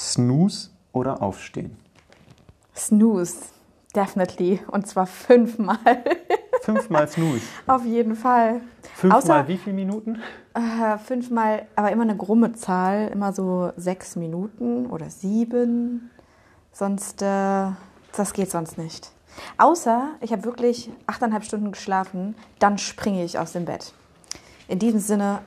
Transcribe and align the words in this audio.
Snooze 0.00 0.70
oder 0.92 1.20
Aufstehen? 1.20 1.76
Snooze, 2.74 3.36
definitely. 3.94 4.60
Und 4.68 4.86
zwar 4.86 5.06
fünfmal. 5.06 5.76
Fünfmal 6.62 7.06
Snooze. 7.08 7.42
Auf 7.66 7.84
jeden 7.84 8.14
Fall. 8.16 8.60
Fünfmal 8.94 9.20
Außer- 9.42 9.48
wie 9.48 9.58
viele 9.58 9.76
Minuten? 9.76 10.20
Äh, 10.54 10.98
fünfmal, 10.98 11.66
aber 11.76 11.90
immer 11.92 12.02
eine 12.02 12.16
grumme 12.16 12.52
Zahl, 12.52 13.08
immer 13.08 13.32
so 13.32 13.72
sechs 13.76 14.16
Minuten 14.16 14.86
oder 14.86 15.10
sieben. 15.10 16.10
Sonst, 16.72 17.22
äh, 17.22 17.66
das 18.16 18.32
geht 18.32 18.50
sonst 18.50 18.78
nicht. 18.78 19.10
Außer 19.58 20.10
ich 20.20 20.32
habe 20.32 20.44
wirklich 20.44 20.90
achteinhalb 21.06 21.44
Stunden 21.44 21.72
geschlafen, 21.72 22.34
dann 22.58 22.78
springe 22.78 23.24
ich 23.24 23.38
aus 23.38 23.52
dem 23.52 23.64
Bett. 23.64 23.92
In 24.66 24.78
diesem 24.78 25.00
Sinne, 25.00 25.40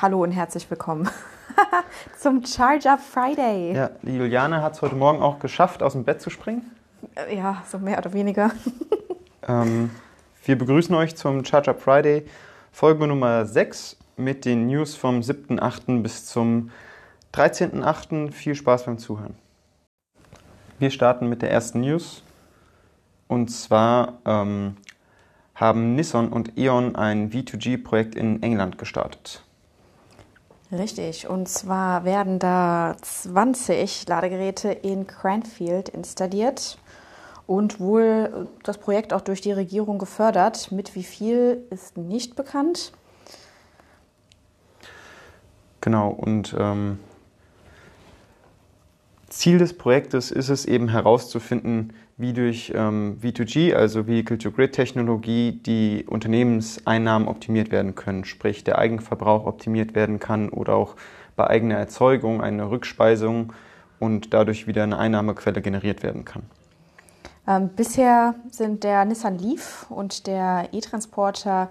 hallo 0.00 0.22
und 0.22 0.32
herzlich 0.32 0.68
willkommen 0.70 1.08
zum 2.18 2.44
Charge 2.44 2.90
Up 2.90 3.00
Friday. 3.00 3.74
Ja, 3.74 3.90
die 4.02 4.16
Juliane 4.16 4.62
hat 4.62 4.74
es 4.74 4.82
heute 4.82 4.94
Morgen 4.94 5.22
auch 5.22 5.38
geschafft, 5.38 5.82
aus 5.82 5.92
dem 5.92 6.04
Bett 6.04 6.20
zu 6.20 6.30
springen. 6.30 6.70
Äh, 7.14 7.36
ja 7.36 7.62
so 7.68 7.78
mehr 7.78 7.98
oder 7.98 8.12
weniger. 8.12 8.50
Ähm, 9.46 9.90
wir 10.46 10.56
begrüßen 10.56 10.94
euch 10.94 11.16
zum 11.16 11.44
Charge 11.44 11.72
Up 11.72 11.82
Friday, 11.82 12.24
Folge 12.72 13.06
Nummer 13.06 13.44
6 13.44 13.98
mit 14.16 14.46
den 14.46 14.68
News 14.68 14.94
vom 14.94 15.20
7.8. 15.20 16.02
bis 16.02 16.24
zum 16.24 16.70
13.8. 17.34 18.32
Viel 18.32 18.54
Spaß 18.54 18.86
beim 18.86 18.96
Zuhören. 18.96 19.34
Wir 20.78 20.90
starten 20.90 21.28
mit 21.28 21.42
der 21.42 21.50
ersten 21.50 21.80
News. 21.80 22.22
Und 23.26 23.48
zwar 23.48 24.14
ähm, 24.24 24.76
haben 25.54 25.94
Nissan 25.94 26.28
und 26.28 26.56
E.ON 26.56 26.96
ein 26.96 27.30
V2G-Projekt 27.30 28.14
in 28.14 28.42
England 28.42 28.78
gestartet. 28.78 29.42
Richtig, 30.72 31.28
und 31.28 31.48
zwar 31.48 32.04
werden 32.04 32.38
da 32.38 32.96
20 33.00 34.08
Ladegeräte 34.08 34.70
in 34.70 35.06
Cranfield 35.06 35.88
installiert 35.88 36.78
und 37.46 37.78
wohl 37.80 38.48
das 38.62 38.78
Projekt 38.78 39.12
auch 39.12 39.20
durch 39.20 39.40
die 39.40 39.52
Regierung 39.52 39.98
gefördert. 39.98 40.72
Mit 40.72 40.94
wie 40.94 41.04
viel 41.04 41.64
ist 41.70 41.98
nicht 41.98 42.34
bekannt. 42.34 42.92
Genau, 45.80 46.08
und 46.08 46.56
ähm, 46.58 46.98
Ziel 49.28 49.58
des 49.58 49.76
Projektes 49.76 50.30
ist 50.30 50.48
es 50.48 50.64
eben 50.64 50.88
herauszufinden, 50.88 51.92
wie 52.16 52.32
durch 52.32 52.72
ähm, 52.74 53.18
V2G, 53.22 53.74
also 53.74 54.06
Vehicle-to-Grid-Technologie, 54.06 55.60
die 55.64 56.04
Unternehmenseinnahmen 56.08 57.26
optimiert 57.26 57.72
werden 57.72 57.94
können, 57.94 58.24
sprich 58.24 58.62
der 58.62 58.78
Eigenverbrauch 58.78 59.46
optimiert 59.46 59.94
werden 59.94 60.20
kann 60.20 60.48
oder 60.48 60.74
auch 60.74 60.94
bei 61.34 61.48
eigener 61.48 61.76
Erzeugung 61.76 62.40
eine 62.40 62.70
Rückspeisung 62.70 63.52
und 63.98 64.32
dadurch 64.32 64.66
wieder 64.66 64.84
eine 64.84 64.98
Einnahmequelle 64.98 65.60
generiert 65.60 66.02
werden 66.02 66.24
kann. 66.24 66.42
Ähm, 67.46 67.70
bisher 67.74 68.34
sind 68.50 68.84
der 68.84 69.04
Nissan 69.04 69.38
Leaf 69.38 69.86
und 69.90 70.26
der 70.26 70.68
E-Transporter 70.72 71.68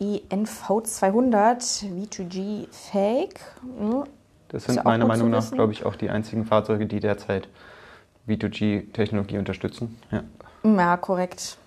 E 0.00 0.22
ENV200 0.28 1.84
V2G 1.84 2.66
fähig. 2.72 3.38
Hm, 3.78 4.04
Das 4.48 4.64
sind 4.64 4.82
meiner 4.84 5.06
Meinung 5.06 5.30
nach, 5.30 5.50
glaube 5.52 5.72
ich, 5.72 5.84
auch 5.86 5.94
die 5.94 6.10
einzigen 6.10 6.44
Fahrzeuge, 6.44 6.86
die 6.86 6.98
derzeit 6.98 7.48
V2G-Technologie 8.28 9.38
unterstützen. 9.38 9.98
Ja. 10.10 10.24
Ja, 10.64 10.96
korrekt. 10.96 11.58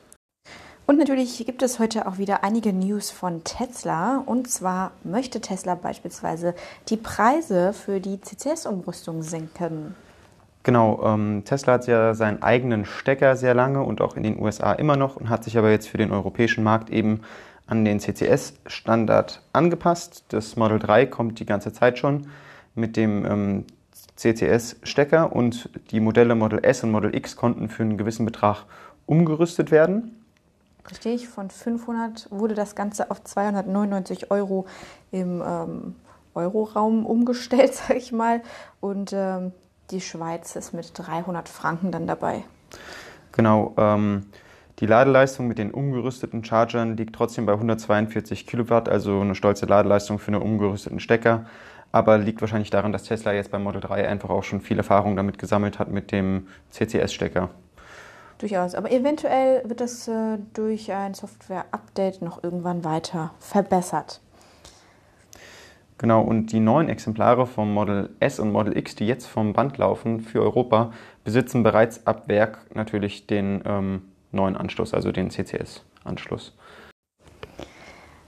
Und 0.88 0.98
natürlich 0.98 1.46
gibt 1.46 1.62
es 1.62 1.80
heute 1.80 2.08
auch 2.08 2.18
wieder 2.18 2.46
einige 2.46 2.72
News 2.72 3.12
von 3.12 3.44
Tesla. 3.44 4.24
Und 4.26 4.50
zwar 4.50 4.92
möchte 5.04 5.42
Tesla 5.42 5.76
beispielsweise 5.76 6.56
die 6.88 6.96
Preise 6.96 7.74
für 7.74 8.00
die 8.00 8.22
CCS-Umrüstung 8.22 9.22
senken. 9.22 9.96
Genau, 10.64 11.02
ähm, 11.06 11.44
Tesla 11.46 11.74
hat 11.74 11.88
ja 11.88 12.14
seinen 12.14 12.42
eigenen 12.42 12.86
Stecker 12.86 13.36
sehr 13.36 13.54
lange 13.54 13.84
und 13.84 14.02
auch 14.02 14.16
in 14.16 14.24
den 14.24 14.40
USA 14.40 14.74
immer 14.74 14.96
noch 14.96 15.18
und 15.18 15.30
hat 15.30 15.44
sich 15.44 15.58
aber 15.58 15.72
jetzt 15.72 15.88
für 15.90 15.98
den 15.98 16.12
europäischen 16.12 16.64
Markt 16.64 16.90
eben 16.90 17.22
an 17.68 17.84
den 17.84 18.00
CCS-Standard 18.00 19.42
angepasst. 19.54 20.24
Das 20.30 20.56
Model 20.56 20.80
3 20.80 21.06
kommt 21.06 21.40
die 21.40 21.46
ganze 21.46 21.74
Zeit 21.74 22.00
schon 22.00 22.28
mit 22.76 22.96
dem 22.96 23.26
ähm, 23.26 23.66
CCS-Stecker 24.18 25.32
und 25.32 25.70
die 25.92 26.00
Modelle 26.00 26.36
Model 26.36 26.60
S 26.64 26.84
und 26.84 26.92
Model 26.92 27.16
X 27.16 27.36
konnten 27.36 27.70
für 27.70 27.84
einen 27.84 27.98
gewissen 27.98 28.26
Betrag 28.26 28.66
umgerüstet 29.06 29.72
werden. 29.72 30.26
Richtig, 30.90 31.28
von 31.28 31.50
500 31.50 32.28
wurde 32.32 32.56
das 32.56 32.76
Ganze 32.76 33.12
auf 33.12 33.24
299 33.24 34.32
Euro 34.32 34.66
im 35.12 35.44
ähm, 35.46 35.96
Euroraum 36.34 37.06
umgestellt, 37.06 37.74
sag 37.88 37.98
ich 37.98 38.12
mal. 38.12 38.42
Und 38.80 39.12
ähm, 39.14 39.52
die 39.92 40.02
Schweiz 40.02 40.56
ist 40.56 40.74
mit 40.74 40.92
300 40.94 41.48
Franken 41.48 41.92
dann 41.92 42.08
dabei. 42.08 42.44
Genau, 43.34 43.74
ähm, 43.78 44.26
die 44.80 44.86
Ladeleistung 44.86 45.48
mit 45.48 45.58
den 45.58 45.72
umgerüsteten 45.72 46.44
Chargern 46.44 46.98
liegt 46.98 47.16
trotzdem 47.16 47.46
bei 47.46 47.54
142 47.54 48.46
Kilowatt, 48.46 48.88
also 48.90 49.22
eine 49.22 49.36
stolze 49.36 49.66
Ladeleistung 49.66 50.20
für 50.20 50.32
einen 50.32 50.42
umgerüsteten 50.42 51.00
Stecker. 51.00 51.46
Aber 51.98 52.20
liegt 52.20 52.42
wahrscheinlich 52.42 52.70
daran, 52.70 52.92
dass 52.92 53.06
Tesla 53.06 53.34
jetzt 53.34 53.50
beim 53.50 53.64
Model 53.64 53.82
3 53.82 54.08
einfach 54.08 54.30
auch 54.30 54.44
schon 54.44 54.62
viel 54.62 54.78
Erfahrung 54.78 55.16
damit 55.16 55.40
gesammelt 55.40 55.80
hat 55.80 55.90
mit 55.90 56.12
dem 56.12 56.46
CCS-Stecker. 56.70 57.50
Durchaus. 58.38 58.76
Aber 58.76 58.92
eventuell 58.92 59.68
wird 59.68 59.82
das 59.82 60.08
äh, 60.08 60.38
durch 60.54 60.94
ein 60.94 61.16
Software-Update 61.16 62.22
noch 62.22 62.44
irgendwann 62.44 62.86
weiter 62.86 63.32
verbessert. 63.40 64.22
Genau, 65.98 66.22
und 66.22 66.52
die 66.52 66.60
neuen 66.60 66.88
Exemplare 66.88 67.48
vom 67.48 67.74
Model 67.74 68.12
S 68.20 68.40
und 68.40 68.52
Model 68.52 68.78
X, 68.78 68.94
die 68.94 69.08
jetzt 69.08 69.26
vom 69.26 69.54
Band 69.54 69.80
laufen 69.80 70.22
für 70.22 70.44
Europa, 70.44 70.92
besitzen 71.24 71.64
bereits 71.64 72.06
ab 72.06 72.28
Werk 72.28 72.60
natürlich 72.76 73.26
den 73.26 73.64
ähm, 73.66 74.04
neuen 74.32 74.56
Anschluss, 74.56 74.94
also 74.94 75.12
den 75.12 75.32
CCS-Anschluss. 75.32 76.54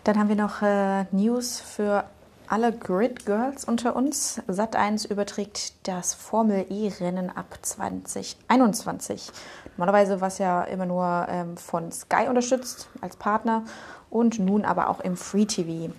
Dann 0.06 0.18
haben 0.18 0.30
wir 0.30 0.36
noch 0.36 0.64
äh, 0.64 1.04
News 1.12 1.62
für 1.62 2.06
alle 2.50 2.74
Grid 2.74 3.26
Girls 3.26 3.64
unter 3.64 3.96
uns. 3.96 4.42
Sat1 4.48 5.10
überträgt 5.10 5.88
das 5.88 6.14
Formel 6.16 6.66
E-Rennen 6.70 7.30
ab 7.30 7.60
2021. 7.62 9.32
Normalerweise 9.78 10.20
war 10.20 10.30
es 10.30 10.40
ja 10.40 10.64
immer 10.64 10.88
nur 10.88 11.28
ähm, 11.30 11.56
von 11.58 11.92
Sky 11.92 12.28
unterstützt 12.28 12.90
als 13.02 13.16
Partner 13.16 13.64
und 14.10 14.40
nun 14.40 14.66
aber 14.66 14.90
auch 14.90 15.00
im 15.00 15.16
Free 15.16 15.46
TV. 15.46 15.94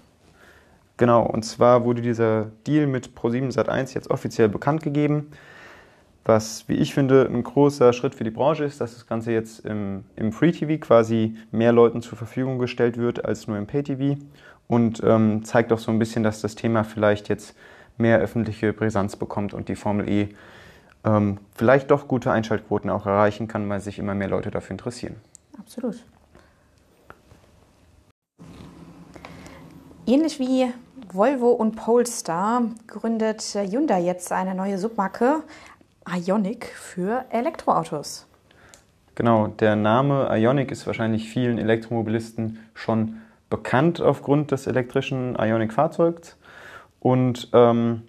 Genau, 0.97 1.25
und 1.25 1.45
zwar 1.45 1.85
wurde 1.85 2.03
dieser 2.03 2.47
Deal 2.67 2.87
mit 2.87 3.11
Pro7 3.17 3.55
Sat1 3.55 3.95
jetzt 3.95 4.11
offiziell 4.11 4.49
bekannt 4.49 4.83
gegeben, 4.83 5.31
was, 6.25 6.69
wie 6.69 6.75
ich 6.75 6.93
finde, 6.93 7.27
ein 7.27 7.43
großer 7.43 7.93
Schritt 7.93 8.15
für 8.15 8.25
die 8.25 8.31
Branche 8.31 8.65
ist, 8.65 8.81
dass 8.81 8.93
das 8.93 9.07
Ganze 9.07 9.33
jetzt 9.33 9.65
im, 9.65 10.05
im 10.17 10.33
Free 10.33 10.53
TV 10.53 10.79
quasi 10.79 11.37
mehr 11.51 11.73
Leuten 11.73 12.03
zur 12.03 12.19
Verfügung 12.19 12.59
gestellt 12.59 12.99
wird 12.99 13.25
als 13.25 13.47
nur 13.47 13.57
im 13.57 13.67
Pay 13.67 13.83
TV 13.85 14.21
und 14.71 15.03
ähm, 15.03 15.43
zeigt 15.43 15.73
auch 15.73 15.81
so 15.81 15.91
ein 15.91 15.99
bisschen, 15.99 16.23
dass 16.23 16.41
das 16.43 16.55
Thema 16.55 16.85
vielleicht 16.85 17.29
jetzt 17.29 17.57
mehr 17.99 18.21
öffentliche 18.21 18.73
Brisanz 18.73 19.17
bekommt 19.17 19.53
und 19.53 19.69
die 19.69 19.75
Formel 19.75 20.09
E 20.09 20.29
ähm, 21.05 21.39
vielleicht 21.57 21.91
doch 21.91 22.07
gute 22.07 22.31
Einschaltquoten 22.31 22.89
auch 22.89 23.05
erreichen 23.05 23.49
kann, 23.49 23.69
weil 23.69 23.81
sich 23.81 23.99
immer 23.99 24.15
mehr 24.15 24.29
Leute 24.29 24.53
dafür 24.53 24.75
interessieren. 24.75 25.17
Absolut. 25.59 25.97
Ähnlich 30.07 30.39
wie 30.39 30.73
Volvo 31.13 31.51
und 31.51 31.75
Polestar 31.75 32.63
gründet 32.87 33.43
Hyundai 33.43 34.01
jetzt 34.01 34.31
eine 34.31 34.55
neue 34.55 34.79
Submarke 34.79 35.43
Ioniq 36.09 36.67
für 36.67 37.25
Elektroautos. 37.31 38.29
Genau, 39.17 39.49
der 39.49 39.75
Name 39.75 40.29
Ionic 40.31 40.71
ist 40.71 40.87
wahrscheinlich 40.87 41.29
vielen 41.29 41.59
Elektromobilisten 41.59 42.61
schon 42.75 43.17
bekannt 43.51 44.01
aufgrund 44.01 44.53
des 44.53 44.67
elektrischen 44.67 45.37
Ionic-Fahrzeugs. 45.37 46.37
Und 47.01 47.49
ähm, 47.53 48.03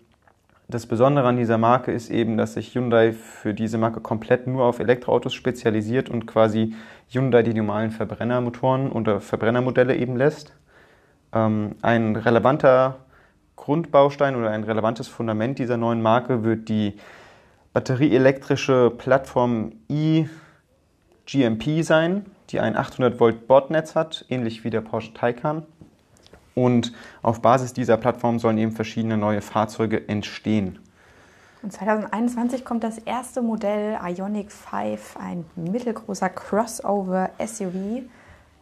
das 0.69 0.85
Besondere 0.85 1.27
an 1.27 1.35
dieser 1.35 1.57
Marke 1.57 1.91
ist 1.91 2.09
eben, 2.09 2.37
dass 2.37 2.53
sich 2.53 2.73
Hyundai 2.73 3.11
für 3.11 3.53
diese 3.53 3.77
Marke 3.77 3.99
komplett 3.99 4.47
nur 4.47 4.63
auf 4.63 4.79
Elektroautos 4.79 5.33
spezialisiert 5.33 6.09
und 6.09 6.27
quasi 6.27 6.75
Hyundai 7.09 7.43
die 7.43 7.53
normalen 7.53 7.91
Verbrennermotoren 7.91 8.91
oder 8.91 9.19
Verbrennermodelle 9.19 9.97
eben 9.97 10.15
lässt. 10.15 10.53
Ähm, 11.33 11.75
ein 11.81 12.15
relevanter 12.15 12.99
Grundbaustein 13.57 14.35
oder 14.35 14.51
ein 14.51 14.63
relevantes 14.63 15.07
Fundament 15.07 15.59
dieser 15.59 15.77
neuen 15.77 16.01
Marke 16.01 16.43
wird 16.43 16.69
die 16.69 16.95
batterieelektrische 17.73 18.91
Plattform 18.97 19.73
eGMP 19.89 21.83
sein, 21.83 22.25
die 22.51 22.59
ein 22.59 22.75
800 22.75 23.19
Volt 23.19 23.47
Bordnetz 23.47 23.95
hat, 23.95 24.25
ähnlich 24.29 24.63
wie 24.63 24.69
der 24.69 24.81
Porsche 24.81 25.13
Taycan. 25.13 25.63
Und 26.53 26.93
auf 27.21 27.41
Basis 27.41 27.73
dieser 27.73 27.97
Plattform 27.97 28.39
sollen 28.39 28.57
eben 28.57 28.71
verschiedene 28.73 29.17
neue 29.17 29.41
Fahrzeuge 29.41 30.07
entstehen. 30.09 30.79
Und 31.63 31.71
2021 31.71 32.65
kommt 32.65 32.83
das 32.83 32.97
erste 32.97 33.41
Modell 33.41 33.97
Ioniq 34.03 34.51
5, 34.51 35.17
ein 35.17 35.45
mittelgroßer 35.55 36.29
Crossover-SUV, 36.29 38.03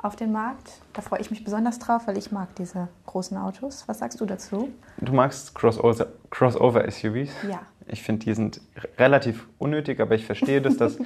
auf 0.02 0.16
den 0.16 0.32
Markt. 0.32 0.72
Da 0.94 1.02
freue 1.02 1.20
ich 1.20 1.30
mich 1.30 1.44
besonders 1.44 1.80
drauf, 1.80 2.04
weil 2.08 2.18
ich 2.18 2.32
mag 2.32 2.56
diese 2.56 2.88
großen 3.06 3.38
Autos. 3.38 3.84
Was 3.88 4.00
sagst 4.00 4.22
du 4.22 4.26
dazu? 4.26 4.70
Du 4.98 5.14
magst 5.14 5.58
Crossover- 5.58 6.08
Crossover-SUVs? 6.30 7.32
Ja. 7.50 7.62
Ich 7.88 8.04
finde, 8.04 8.26
die 8.26 8.34
sind 8.34 8.62
relativ 8.98 9.48
unnötig, 9.58 10.00
aber 10.00 10.16
ich 10.16 10.26
verstehe 10.26 10.62
das, 10.62 10.78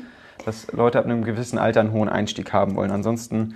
dass, 0.46 0.72
Leute 0.72 1.00
ab 1.00 1.06
einem 1.06 1.24
gewissen 1.24 1.58
Alter 1.58 1.80
einen 1.80 1.92
hohen 1.92 2.10
Einstieg 2.10 2.54
haben 2.54 2.76
wollen. 2.76 2.92
Ansonsten 2.92 3.56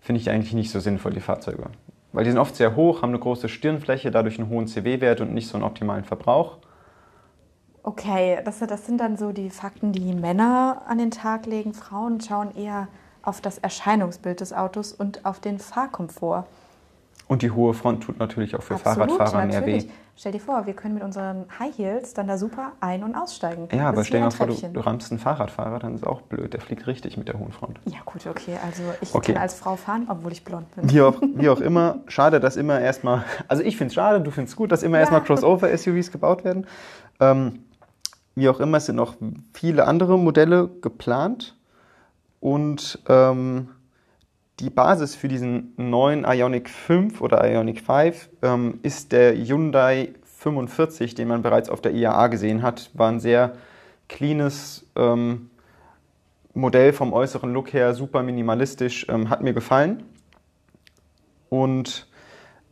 finde 0.00 0.20
ich 0.20 0.30
eigentlich 0.30 0.54
nicht 0.54 0.70
so 0.70 0.80
sinnvoll, 0.80 1.12
die 1.12 1.20
Fahrzeuge. 1.20 1.64
Weil 2.12 2.24
die 2.24 2.30
sind 2.30 2.38
oft 2.38 2.56
sehr 2.56 2.74
hoch, 2.76 3.02
haben 3.02 3.10
eine 3.10 3.18
große 3.18 3.48
Stirnfläche, 3.48 4.10
dadurch 4.10 4.38
einen 4.38 4.48
hohen 4.48 4.66
CW-Wert 4.66 5.20
und 5.20 5.32
nicht 5.32 5.48
so 5.48 5.56
einen 5.56 5.64
optimalen 5.64 6.04
Verbrauch. 6.04 6.58
Okay, 7.82 8.38
das, 8.44 8.58
das 8.58 8.86
sind 8.86 8.98
dann 8.98 9.16
so 9.16 9.32
die 9.32 9.50
Fakten, 9.50 9.92
die 9.92 10.12
Männer 10.12 10.82
an 10.86 10.98
den 10.98 11.10
Tag 11.10 11.46
legen. 11.46 11.72
Frauen 11.72 12.20
schauen 12.20 12.54
eher 12.54 12.88
auf 13.22 13.40
das 13.40 13.58
Erscheinungsbild 13.58 14.40
des 14.40 14.52
Autos 14.52 14.92
und 14.92 15.24
auf 15.24 15.40
den 15.40 15.58
Fahrkomfort. 15.58 16.44
Und 17.30 17.42
die 17.42 17.52
hohe 17.52 17.74
Front 17.74 18.02
tut 18.02 18.18
natürlich 18.18 18.56
auch 18.56 18.62
für 18.64 18.74
Absolut, 18.74 19.12
Fahrradfahrer 19.12 19.46
mehr 19.46 19.60
natürlich. 19.60 19.84
weh. 19.86 19.90
Stell 20.16 20.32
dir 20.32 20.40
vor, 20.40 20.66
wir 20.66 20.74
können 20.74 20.94
mit 20.94 21.04
unseren 21.04 21.46
High 21.60 21.78
Heels 21.78 22.12
dann 22.12 22.26
da 22.26 22.36
super 22.36 22.72
ein- 22.80 23.04
und 23.04 23.14
aussteigen. 23.14 23.68
Ja, 23.70 23.78
Das 23.78 23.86
aber 23.92 24.04
stell 24.04 24.18
dir 24.18 24.24
mal 24.24 24.30
vor, 24.32 24.48
du, 24.48 24.54
du 24.54 24.80
rammst 24.80 25.12
einen 25.12 25.20
Fahrradfahrer, 25.20 25.78
dann 25.78 25.94
ist 25.94 26.04
auch 26.04 26.22
blöd. 26.22 26.52
Der 26.54 26.60
fliegt 26.60 26.88
richtig 26.88 27.16
mit 27.16 27.28
der 27.28 27.38
hohen 27.38 27.52
Front. 27.52 27.78
Ja, 27.84 27.98
gut, 28.04 28.26
okay. 28.26 28.56
Also 28.66 28.82
ich 29.00 29.14
Okay. 29.14 29.34
kann 29.34 29.42
als 29.42 29.54
Frau 29.54 29.76
fahren, 29.76 30.08
obwohl 30.08 30.32
ich 30.32 30.42
blond 30.44 30.74
bin. 30.74 30.90
Wie 30.90 31.00
auch, 31.02 31.22
wie 31.22 31.48
auch 31.48 31.60
immer, 31.60 32.00
schade, 32.08 32.40
dass 32.40 32.56
immer 32.56 32.80
erstmal, 32.80 33.22
also 33.46 33.62
ich 33.62 33.76
finde 33.76 33.90
es 33.90 33.94
schade, 33.94 34.20
du 34.20 34.32
findest 34.32 34.54
es 34.54 34.56
gut, 34.56 34.72
dass 34.72 34.82
immer 34.82 34.96
Ja. 34.96 35.02
erstmal 35.02 35.22
Crossover-SUVs 35.22 36.10
gebaut 36.10 36.42
werden. 36.42 36.66
Ähm, 37.20 37.60
wie 38.34 38.48
auch 38.48 38.58
immer, 38.58 38.78
es 38.78 38.86
sind 38.86 38.96
noch 38.96 39.14
viele 39.54 39.86
andere 39.86 40.18
Modelle 40.18 40.68
geplant 40.82 41.56
und 42.40 42.98
ähm, 43.08 43.68
die 44.60 44.70
Basis 44.70 45.14
für 45.14 45.28
diesen 45.28 45.72
neuen 45.76 46.24
Ioniq 46.24 46.68
5 46.68 47.20
oder 47.20 47.50
Ioniq 47.50 47.80
5 47.80 48.28
ähm, 48.42 48.80
ist 48.82 49.12
der 49.12 49.34
Hyundai 49.34 50.10
45, 50.38 51.14
den 51.14 51.28
man 51.28 51.42
bereits 51.42 51.68
auf 51.68 51.80
der 51.80 51.92
IAA 51.92 52.28
gesehen 52.28 52.62
hat. 52.62 52.90
War 52.94 53.10
ein 53.10 53.20
sehr 53.20 53.54
cleanes 54.08 54.86
ähm, 54.96 55.50
Modell 56.52 56.92
vom 56.92 57.12
äußeren 57.12 57.52
Look 57.52 57.72
her, 57.72 57.94
super 57.94 58.22
minimalistisch, 58.22 59.06
ähm, 59.08 59.30
hat 59.30 59.42
mir 59.42 59.52
gefallen. 59.52 60.02
Und 61.48 62.08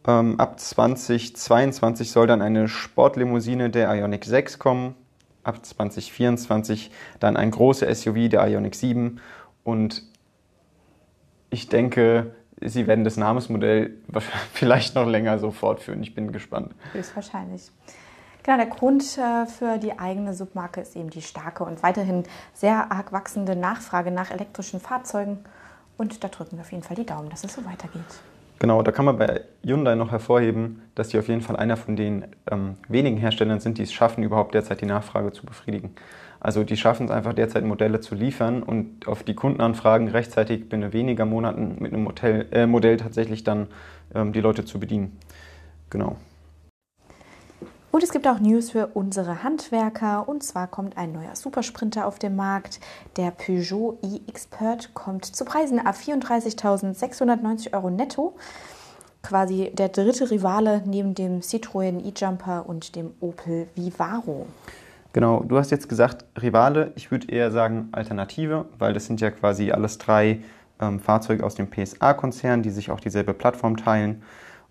ähm, 0.07 0.39
ab 0.39 0.61
2022 0.61 2.11
soll 2.11 2.27
dann 2.27 2.43
eine 2.43 2.69
Sportlimousine 2.69 3.71
der 3.71 3.93
Ioniq 3.95 4.25
6 4.25 4.59
kommen. 4.59 4.95
Ab 5.43 5.65
2024 5.65 6.91
dann 7.21 7.37
ein 7.37 7.51
großer 7.51 7.93
SUV 7.95 8.29
der 8.29 8.47
Ioniq 8.47 8.75
7. 8.75 9.21
Und 9.65 10.03
ich 11.51 11.69
denke, 11.69 12.35
sie 12.61 12.87
werden 12.87 13.05
das 13.05 13.17
Namensmodell 13.17 13.95
vielleicht 14.53 14.95
noch 14.95 15.07
länger 15.07 15.39
so 15.39 15.51
fortführen. 15.51 16.03
Ich 16.03 16.15
bin 16.15 16.33
gespannt. 16.33 16.75
Höchstwahrscheinlich. 16.93 17.71
Genau, 18.43 18.57
der 18.57 18.67
Grund 18.67 19.03
äh, 19.19 19.47
für 19.47 19.79
die 19.79 19.99
eigene 19.99 20.33
Submarke 20.33 20.81
ist 20.81 20.97
eben 20.97 21.11
die 21.11 21.21
starke 21.21 21.65
und 21.65 21.83
weiterhin 21.83 22.25
sehr 22.55 22.91
arg 22.91 23.13
wachsende 23.13 23.57
Nachfrage 23.57 24.11
nach 24.11 24.31
elektrischen 24.31 24.81
Fahrzeugen. 24.81 25.41
Und 25.99 26.23
da 26.25 26.29
drücken 26.29 26.57
wir 26.57 26.63
auf 26.63 26.73
jeden 26.73 26.85
Fall 26.85 26.97
die 26.97 27.05
Daumen, 27.05 27.29
dass 27.29 27.45
es 27.45 27.55
so 27.55 27.65
weitergeht. 27.65 28.05
Genau, 28.61 28.83
da 28.83 28.91
kann 28.91 29.05
man 29.05 29.19
bei 29.19 29.43
Hyundai 29.65 29.95
noch 29.95 30.11
hervorheben, 30.11 30.83
dass 30.95 31.09
die 31.09 31.19
auf 31.19 31.29
jeden 31.29 31.43
Fall 31.43 31.57
einer 31.57 31.77
von 31.77 31.95
den 31.95 32.25
ähm, 32.51 32.77
wenigen 32.89 33.17
Herstellern 33.17 33.61
sind, 33.61 33.79
die 33.79 33.83
es 33.83 33.93
schaffen, 33.93 34.25
überhaupt 34.25 34.55
derzeit 34.55 34.81
die 34.81 34.87
Nachfrage 34.87 35.33
zu 35.33 35.45
befriedigen. 35.45 35.95
Also 36.41 36.63
die 36.63 36.77
schaffen 36.77 37.07
es 37.07 37.11
einfach 37.11 37.33
derzeit 37.33 37.65
Modelle 37.65 38.01
zu 38.01 38.15
liefern 38.15 38.63
und 38.63 39.09
auf 39.09 39.23
die 39.23 39.35
Kundenanfragen 39.35 40.09
rechtzeitig 40.09 40.69
binnen 40.69 40.93
weniger 40.93 41.25
Monaten 41.25 41.77
mit 41.81 41.93
einem 41.93 42.05
Modell, 42.05 42.47
äh, 42.53 42.67
Modell 42.67 42.97
tatsächlich 42.97 43.43
dann 43.45 43.67
ähm, 44.15 44.33
die 44.33 44.41
Leute 44.41 44.65
zu 44.65 44.79
bedienen. 44.79 45.19
Genau. 45.91 46.17
Und 47.91 48.03
es 48.03 48.13
gibt 48.13 48.29
auch 48.29 48.39
News 48.39 48.71
für 48.71 48.89
unsere 48.89 49.43
Handwerker. 49.43 50.29
Und 50.29 50.45
zwar 50.45 50.69
kommt 50.69 50.97
ein 50.97 51.13
neuer 51.13 51.35
Supersprinter 51.35 52.07
auf 52.07 52.19
den 52.19 52.37
Markt. 52.37 52.81
Der 53.17 53.31
Peugeot 53.31 53.99
e-Expert 54.03 54.95
kommt 54.95 55.25
zu 55.25 55.45
Preisen 55.45 55.79
ab 55.85 55.97
34.690 55.97 57.73
Euro 57.73 57.91
netto. 57.91 58.37
Quasi 59.23 59.73
der 59.73 59.89
dritte 59.89 60.31
Rivale 60.31 60.83
neben 60.87 61.15
dem 61.15 61.41
Citroën 61.41 62.05
e-Jumper 62.07 62.69
und 62.69 62.95
dem 62.95 63.15
Opel 63.21 63.69
Vivaro. 63.75 64.47
Genau, 65.19 65.43
du 65.43 65.59
hast 65.59 65.73
jetzt 65.73 65.89
gesagt 65.89 66.25
Rivale, 66.41 66.93
ich 66.95 67.11
würde 67.11 67.27
eher 67.27 67.51
sagen 67.51 67.89
Alternative, 67.91 68.67
weil 68.79 68.93
das 68.93 69.07
sind 69.07 69.21
ja 69.21 69.33
quasi 69.33 69.73
alles 69.73 69.99
drei 69.99 70.39
ähm, 70.81 71.01
Fahrzeuge 71.01 71.43
aus 71.43 71.57
dem 71.57 71.69
PSA-Konzern, 71.69 72.63
die 72.63 72.71
sich 72.71 72.93
auch 72.93 73.01
dieselbe 73.01 73.35
Plattform 73.35 73.77
teilen. 73.77 74.23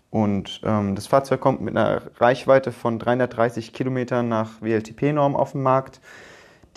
Und 0.08 0.62
ähm, 0.64 0.94
das 0.94 1.06
Fahrzeug 1.06 1.40
kommt 1.40 1.60
mit 1.60 1.76
einer 1.76 2.00
Reichweite 2.16 2.72
von 2.72 2.98
330 2.98 3.74
Kilometern 3.74 4.30
nach 4.30 4.62
WLTP-Norm 4.62 5.36
auf 5.36 5.52
den 5.52 5.62
Markt, 5.62 6.00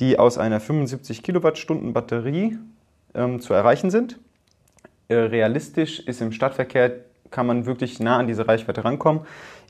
die 0.01 0.19
aus 0.19 0.37
einer 0.37 0.59
75 0.59 1.23
Kilowattstunden 1.23 1.93
Batterie 1.93 2.57
ähm, 3.15 3.39
zu 3.39 3.53
erreichen 3.53 3.89
sind. 3.89 4.19
Äh, 5.07 5.15
realistisch 5.15 6.01
ist 6.01 6.19
im 6.19 6.33
Stadtverkehr, 6.33 6.91
kann 7.29 7.47
man 7.47 7.65
wirklich 7.65 8.01
nah 8.01 8.17
an 8.17 8.27
diese 8.27 8.49
Reichweite 8.49 8.83
rankommen. 8.83 9.21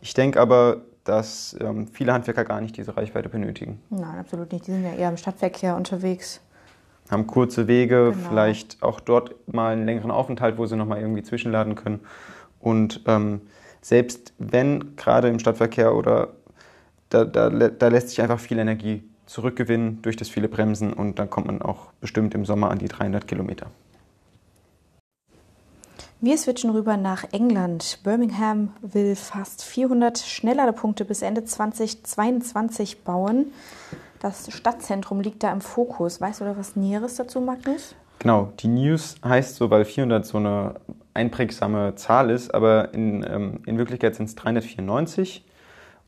Ich 0.02 0.16
denke 0.16 0.42
aber, 0.42 0.82
dass 1.04 1.56
ähm, 1.60 1.88
viele 1.88 2.14
Handwerker 2.14 2.44
gar 2.44 2.62
nicht 2.62 2.78
diese 2.78 2.96
Reichweite 2.96 3.30
benötigen. 3.30 3.82
Nein, 3.90 4.20
absolut 4.20 4.52
nicht. 4.52 4.68
Die 4.68 4.72
sind 4.72 4.84
ja 4.84 4.94
eher 4.94 5.10
im 5.10 5.18
Stadtverkehr 5.18 5.76
unterwegs. 5.76 6.42
haben 7.10 7.28
kurze 7.28 7.68
Wege, 7.68 8.12
Genau. 8.16 8.30
vielleicht 8.30 8.82
auch 8.84 9.00
dort 9.00 9.36
mal 9.52 9.74
einen 9.74 9.86
längeren 9.86 10.12
Aufenthalt, 10.12 10.58
wo 10.58 10.66
sie 10.66 10.76
nochmal 10.78 11.02
irgendwie 11.02 11.24
zwischenladen 11.24 11.76
können. 11.76 12.00
Und 12.60 13.02
ähm, 13.08 13.42
selbst 13.82 14.34
wenn 14.38 14.96
gerade 14.96 15.28
im 15.28 15.40
Stadtverkehr 15.40 15.96
oder 15.96 16.30
da, 17.10 17.26
da, 17.26 17.50
da 17.50 17.88
lässt 17.90 18.10
sich 18.10 18.22
einfach 18.22 18.40
viel 18.40 18.60
Energie 18.60 19.04
zurückgewinnen 19.26 20.02
durch 20.04 20.16
das 20.16 20.30
viele 20.30 20.48
Bremsen 20.48 20.94
und 20.94 21.18
dann 21.20 21.30
kommt 21.30 21.48
man 21.48 21.62
auch 21.62 21.88
bestimmt 22.00 22.34
im 22.36 22.46
Sommer 22.46 22.70
an 22.70 22.78
die 22.80 22.88
300 22.88 23.28
Kilometer. 23.28 23.68
Wir 26.24 26.38
switchen 26.38 26.70
rüber 26.70 26.98
nach 26.98 27.24
England. 27.32 27.98
Birmingham 28.04 28.74
will 28.84 29.16
fast 29.16 29.64
400 29.64 30.20
Schnellladepunkte 30.20 31.04
bis 31.04 31.24
Ende 31.24 31.46
2022 31.46 33.04
bauen. 33.04 33.48
Das 34.20 34.54
Stadtzentrum 34.54 35.22
liegt 35.22 35.42
da 35.42 35.52
im 35.52 35.62
Fokus. 35.62 36.22
Weißt 36.22 36.40
du 36.42 36.46
da 36.46 36.56
was 36.56 36.76
Näheres 36.76 37.16
dazu, 37.16 37.42
Magnus? 37.42 37.96
Genau, 38.20 38.54
die 38.60 38.68
News 38.68 39.16
heißt 39.26 39.56
so, 39.56 39.72
weil 39.72 39.84
400 39.84 40.24
so 40.24 40.38
eine 40.38 40.76
einprägsame 41.16 41.96
Zahl 41.96 42.30
ist, 42.30 42.54
aber 42.54 42.94
in, 42.94 43.26
ähm, 43.28 43.62
in 43.66 43.80
Wirklichkeit 43.80 44.14
sind 44.14 44.30
es 44.30 44.36
394 44.36 45.44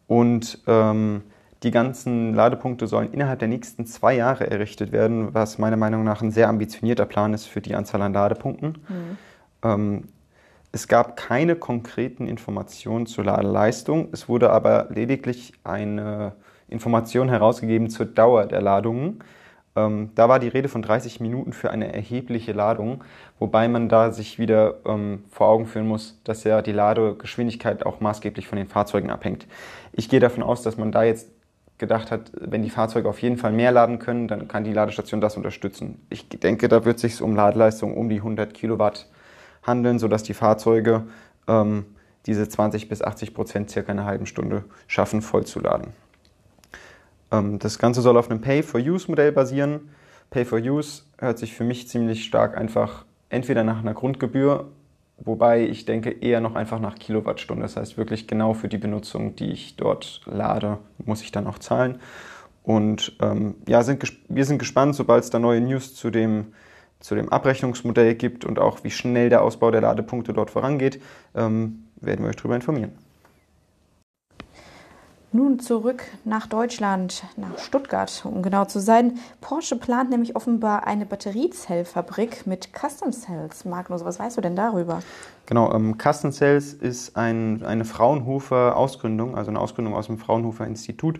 und 0.05 0.59
ähm, 0.67 1.23
die 1.63 1.71
ganzen 1.71 2.35
Ladepunkte 2.35 2.85
sollen 2.85 3.11
innerhalb 3.13 3.39
der 3.39 3.47
nächsten 3.47 3.87
zwei 3.87 4.15
Jahre 4.15 4.47
errichtet 4.47 4.91
werden, 4.91 5.33
was 5.33 5.57
meiner 5.57 5.77
Meinung 5.77 6.03
nach 6.03 6.21
ein 6.21 6.29
sehr 6.29 6.49
ambitionierter 6.49 7.05
Plan 7.07 7.33
ist 7.33 7.47
für 7.47 7.61
die 7.61 7.73
Anzahl 7.73 8.03
an 8.03 8.13
Ladepunkten. 8.13 8.77
Ähm, 9.63 10.05
es 10.71 10.87
gab 10.87 11.15
keine 11.15 11.55
konkreten 11.55 12.27
Informationen 12.27 13.05
zur 13.05 13.25
Ladeleistung, 13.25 14.09
es 14.11 14.27
wurde 14.27 14.49
aber 14.49 14.87
lediglich 14.89 15.53
eine 15.63 16.33
Information 16.67 17.29
herausgegeben 17.29 17.89
zur 17.89 18.07
Dauer 18.07 18.47
der 18.47 18.61
Ladungen. 18.61 19.19
Ähm, 19.75 20.11
da 20.15 20.29
war 20.29 20.39
die 20.39 20.47
Rede 20.47 20.69
von 20.69 20.81
30 20.81 21.19
Minuten 21.19 21.53
für 21.53 21.71
eine 21.71 21.93
erhebliche 21.93 22.53
Ladung, 22.53 23.03
wobei 23.39 23.67
man 23.67 23.89
da 23.89 24.11
sich 24.11 24.39
wieder 24.39 24.75
ähm, 24.85 25.23
vor 25.29 25.47
Augen 25.47 25.65
führen 25.65 25.87
muss, 25.87 26.19
dass 26.23 26.43
ja 26.43 26.61
die 26.61 26.71
Ladegeschwindigkeit 26.71 27.85
auch 27.85 27.99
maßgeblich 27.99 28.47
von 28.47 28.57
den 28.57 28.67
Fahrzeugen 28.67 29.09
abhängt. 29.09 29.47
Ich 29.91 30.09
gehe 30.09 30.19
davon 30.19 30.43
aus, 30.43 30.63
dass 30.63 30.77
man 30.77 30.91
da 30.91 31.03
jetzt 31.03 31.29
gedacht 31.77 32.11
hat, 32.11 32.31
wenn 32.39 32.61
die 32.61 32.69
Fahrzeuge 32.69 33.09
auf 33.09 33.21
jeden 33.21 33.37
Fall 33.37 33.51
mehr 33.51 33.71
laden 33.71 33.99
können, 33.99 34.27
dann 34.27 34.47
kann 34.47 34.63
die 34.63 34.73
Ladestation 34.73 35.21
das 35.21 35.37
unterstützen. 35.37 36.05
Ich 36.09 36.29
denke, 36.29 36.67
da 36.67 36.85
wird 36.85 36.97
es 36.97 37.01
sich 37.01 37.21
um 37.21 37.35
Ladeleistung 37.35 37.97
um 37.97 38.09
die 38.09 38.17
100 38.17 38.53
Kilowatt 38.53 39.07
handeln, 39.63 39.99
sodass 39.99 40.23
die 40.23 40.33
Fahrzeuge 40.33 41.03
ähm, 41.47 41.85
diese 42.25 42.47
20 42.47 42.89
bis 42.89 43.01
80 43.01 43.33
Prozent 43.33 43.69
circa 43.69 43.91
eine 43.91 44.05
halben 44.05 44.25
Stunde 44.25 44.63
schaffen, 44.87 45.21
voll 45.21 45.45
zu 45.45 45.59
laden. 45.59 45.93
Ähm, 47.31 47.59
das 47.59 47.79
Ganze 47.79 48.01
soll 48.01 48.17
auf 48.17 48.29
einem 48.29 48.41
Pay-for-Use-Modell 48.41 49.31
basieren. 49.31 49.89
Pay-for-Use 50.29 51.03
hört 51.17 51.37
sich 51.37 51.53
für 51.53 51.63
mich 51.63 51.87
ziemlich 51.87 52.23
stark 52.23 52.57
einfach 52.57 53.05
entweder 53.29 53.63
nach 53.63 53.79
einer 53.79 53.93
Grundgebühr, 53.93 54.71
wobei 55.17 55.67
ich 55.67 55.85
denke 55.85 56.11
eher 56.11 56.39
noch 56.39 56.55
einfach 56.55 56.79
nach 56.79 56.95
Kilowattstunde. 56.95 57.63
Das 57.63 57.75
heißt 57.75 57.97
wirklich 57.97 58.27
genau 58.27 58.53
für 58.53 58.67
die 58.67 58.77
Benutzung, 58.77 59.35
die 59.35 59.51
ich 59.51 59.75
dort 59.75 60.21
lade, 60.25 60.77
muss 61.03 61.21
ich 61.21 61.31
dann 61.31 61.47
auch 61.47 61.59
zahlen. 61.59 61.99
Und 62.63 63.17
ähm, 63.21 63.55
ja, 63.67 63.83
sind, 63.83 64.03
wir 64.29 64.45
sind 64.45 64.57
gespannt, 64.57 64.95
sobald 64.95 65.23
es 65.23 65.29
da 65.29 65.39
neue 65.39 65.59
News 65.59 65.95
zu 65.95 66.09
dem, 66.09 66.53
zu 67.03 67.15
dem 67.15 67.29
Abrechnungsmodell 67.29 68.15
gibt 68.15 68.45
und 68.45 68.57
auch 68.57 68.83
wie 68.83 68.89
schnell 68.89 69.29
der 69.29 69.43
Ausbau 69.43 69.69
der 69.71 69.81
Ladepunkte 69.81 70.31
dort 70.33 70.49
vorangeht, 70.49 71.01
ähm, 71.35 71.83
werden 71.97 72.23
wir 72.23 72.29
euch 72.29 72.37
darüber 72.37 72.55
informieren. 72.55 72.93
Nun 75.35 75.59
zurück 75.59 76.03
nach 76.25 76.45
Deutschland, 76.47 77.23
nach 77.37 77.57
Stuttgart, 77.57 78.23
um 78.23 78.41
genau 78.43 78.65
zu 78.65 78.79
sein. 78.79 79.17
Porsche 79.41 79.75
plant 79.75 80.11
nämlich 80.11 80.35
offenbar 80.35 80.85
eine 80.85 81.07
Batteriezellfabrik 81.07 82.45
mit 82.45 82.69
Custom 82.71 83.11
Cells. 83.11 83.65
Magnus, 83.65 84.05
was 84.05 84.19
weißt 84.19 84.37
du 84.37 84.41
denn 84.41 84.55
darüber? 84.55 85.01
Genau, 85.47 85.73
ähm, 85.73 85.97
Custom 85.97 86.31
Cells 86.31 86.73
ist 86.73 87.17
ein, 87.17 87.65
eine 87.65 87.83
Fraunhofer 87.83 88.77
Ausgründung, 88.77 89.35
also 89.35 89.49
eine 89.49 89.59
Ausgründung 89.59 89.95
aus 89.95 90.05
dem 90.05 90.19
Fraunhofer 90.19 90.65
Institut. 90.67 91.19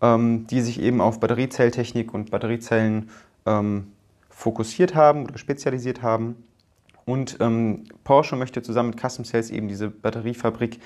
ähm, 0.00 0.46
die 0.46 0.60
sich 0.60 0.80
eben 0.80 1.00
auf 1.00 1.20
Batteriezelltechnik 1.20 2.14
und 2.14 2.30
Batteriezellen 2.30 3.10
ähm, 3.46 3.92
fokussiert 4.38 4.94
haben 4.94 5.24
oder 5.24 5.36
spezialisiert 5.36 6.00
haben. 6.00 6.36
Und 7.04 7.38
ähm, 7.40 7.84
Porsche 8.04 8.36
möchte 8.36 8.62
zusammen 8.62 8.90
mit 8.90 9.00
Custom 9.00 9.24
Cells 9.24 9.50
eben 9.50 9.66
diese 9.66 9.90
Batteriefabrik 9.90 10.78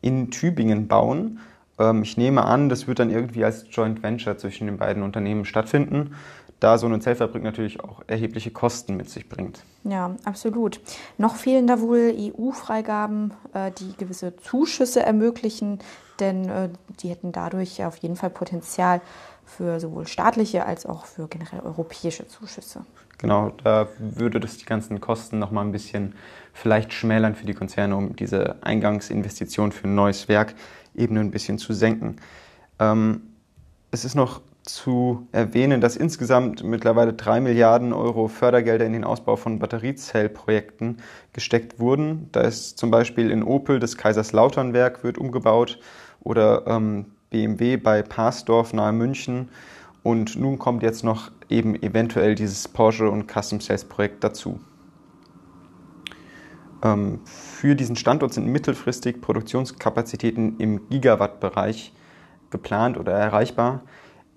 in 0.00 0.32
Tübingen 0.32 0.88
bauen. 0.88 1.38
Ähm, 1.78 2.02
ich 2.02 2.16
nehme 2.16 2.44
an, 2.44 2.68
das 2.68 2.88
wird 2.88 2.98
dann 2.98 3.10
irgendwie 3.10 3.44
als 3.44 3.66
Joint 3.70 4.02
Venture 4.02 4.38
zwischen 4.38 4.66
den 4.66 4.76
beiden 4.76 5.04
Unternehmen 5.04 5.44
stattfinden, 5.44 6.16
da 6.58 6.78
so 6.78 6.86
eine 6.86 6.98
Zellfabrik 6.98 7.44
natürlich 7.44 7.78
auch 7.84 8.02
erhebliche 8.08 8.50
Kosten 8.50 8.96
mit 8.96 9.08
sich 9.08 9.28
bringt. 9.28 9.62
Ja, 9.84 10.16
absolut. 10.24 10.80
Noch 11.16 11.36
fehlen 11.36 11.68
da 11.68 11.80
wohl 11.80 12.12
EU-Freigaben, 12.18 13.34
äh, 13.54 13.70
die 13.70 13.96
gewisse 13.96 14.36
Zuschüsse 14.36 15.04
ermöglichen, 15.04 15.78
denn 16.18 16.48
äh, 16.48 16.70
die 17.00 17.10
hätten 17.10 17.30
dadurch 17.30 17.84
auf 17.84 17.98
jeden 17.98 18.16
Fall 18.16 18.30
Potenzial 18.30 19.00
für 19.46 19.80
sowohl 19.80 20.06
staatliche 20.06 20.66
als 20.66 20.84
auch 20.84 21.06
für 21.06 21.28
generell 21.28 21.60
europäische 21.60 22.26
Zuschüsse. 22.26 22.84
Genau, 23.18 23.52
da 23.64 23.88
würde 23.98 24.40
das 24.40 24.58
die 24.58 24.66
ganzen 24.66 25.00
Kosten 25.00 25.38
noch 25.38 25.50
mal 25.50 25.62
ein 25.62 25.72
bisschen 25.72 26.14
vielleicht 26.52 26.92
schmälern 26.92 27.34
für 27.34 27.46
die 27.46 27.54
Konzerne, 27.54 27.96
um 27.96 28.14
diese 28.14 28.62
Eingangsinvestition 28.62 29.72
für 29.72 29.88
ein 29.88 29.94
neues 29.94 30.28
Werk 30.28 30.54
eben 30.94 31.16
ein 31.16 31.30
bisschen 31.30 31.58
zu 31.58 31.72
senken. 31.72 32.16
Ähm, 32.78 33.22
es 33.90 34.04
ist 34.04 34.14
noch 34.14 34.42
zu 34.62 35.28
erwähnen, 35.32 35.80
dass 35.80 35.96
insgesamt 35.96 36.64
mittlerweile 36.64 37.12
drei 37.12 37.40
Milliarden 37.40 37.92
Euro 37.92 38.28
Fördergelder 38.28 38.84
in 38.84 38.92
den 38.92 39.04
Ausbau 39.04 39.36
von 39.36 39.60
Batteriezellprojekten 39.60 40.98
gesteckt 41.32 41.78
wurden. 41.78 42.28
Da 42.32 42.42
ist 42.42 42.76
zum 42.76 42.90
Beispiel 42.90 43.30
in 43.30 43.42
Opel 43.42 43.78
das 43.78 43.96
Kaiserslautern-Werk 43.96 45.04
wird 45.04 45.18
umgebaut 45.18 45.78
oder 46.20 46.66
ähm, 46.66 47.06
BMW 47.30 47.76
bei 47.76 48.02
Parsdorf 48.02 48.72
nahe 48.72 48.92
München. 48.92 49.48
Und 50.02 50.36
nun 50.36 50.58
kommt 50.58 50.82
jetzt 50.82 51.02
noch 51.02 51.30
eben 51.48 51.80
eventuell 51.82 52.34
dieses 52.34 52.68
Porsche 52.68 53.10
und 53.10 53.30
Custom 53.30 53.60
Sales 53.60 53.84
Projekt 53.84 54.22
dazu. 54.22 54.60
Ähm, 56.82 57.20
für 57.24 57.74
diesen 57.74 57.96
Standort 57.96 58.34
sind 58.34 58.46
mittelfristig 58.46 59.20
Produktionskapazitäten 59.20 60.58
im 60.58 60.88
Gigawatt-Bereich 60.88 61.92
geplant 62.50 62.98
oder 62.98 63.12
erreichbar. 63.12 63.82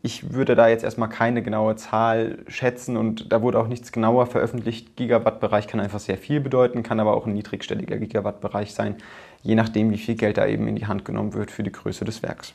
Ich 0.01 0.31
würde 0.33 0.55
da 0.55 0.69
jetzt 0.69 0.85
erstmal 0.85 1.09
keine 1.09 1.43
genaue 1.43 1.75
Zahl 1.75 2.39
schätzen 2.47 2.95
und 2.95 3.33
da 3.33 3.41
wurde 3.41 3.59
auch 3.59 3.67
nichts 3.67 3.91
genauer 3.91 4.27
veröffentlicht. 4.27 4.95
Gigawatt-Bereich 4.95 5.67
kann 5.67 5.81
einfach 5.81 5.99
sehr 5.99 6.17
viel 6.17 6.39
bedeuten, 6.39 6.83
kann 6.83 7.01
aber 7.01 7.15
auch 7.15 7.27
ein 7.27 7.33
niedrigstelliger 7.33 7.97
Gigawatt-Bereich 7.97 8.73
sein, 8.73 8.95
je 9.43 9.55
nachdem, 9.55 9.91
wie 9.91 9.97
viel 9.97 10.15
Geld 10.15 10.37
da 10.37 10.47
eben 10.47 10.67
in 10.67 10.77
die 10.77 10.87
Hand 10.87 11.03
genommen 11.03 11.33
wird 11.33 11.51
für 11.51 11.63
die 11.63 11.71
Größe 11.71 12.05
des 12.05 12.23
Werks. 12.23 12.53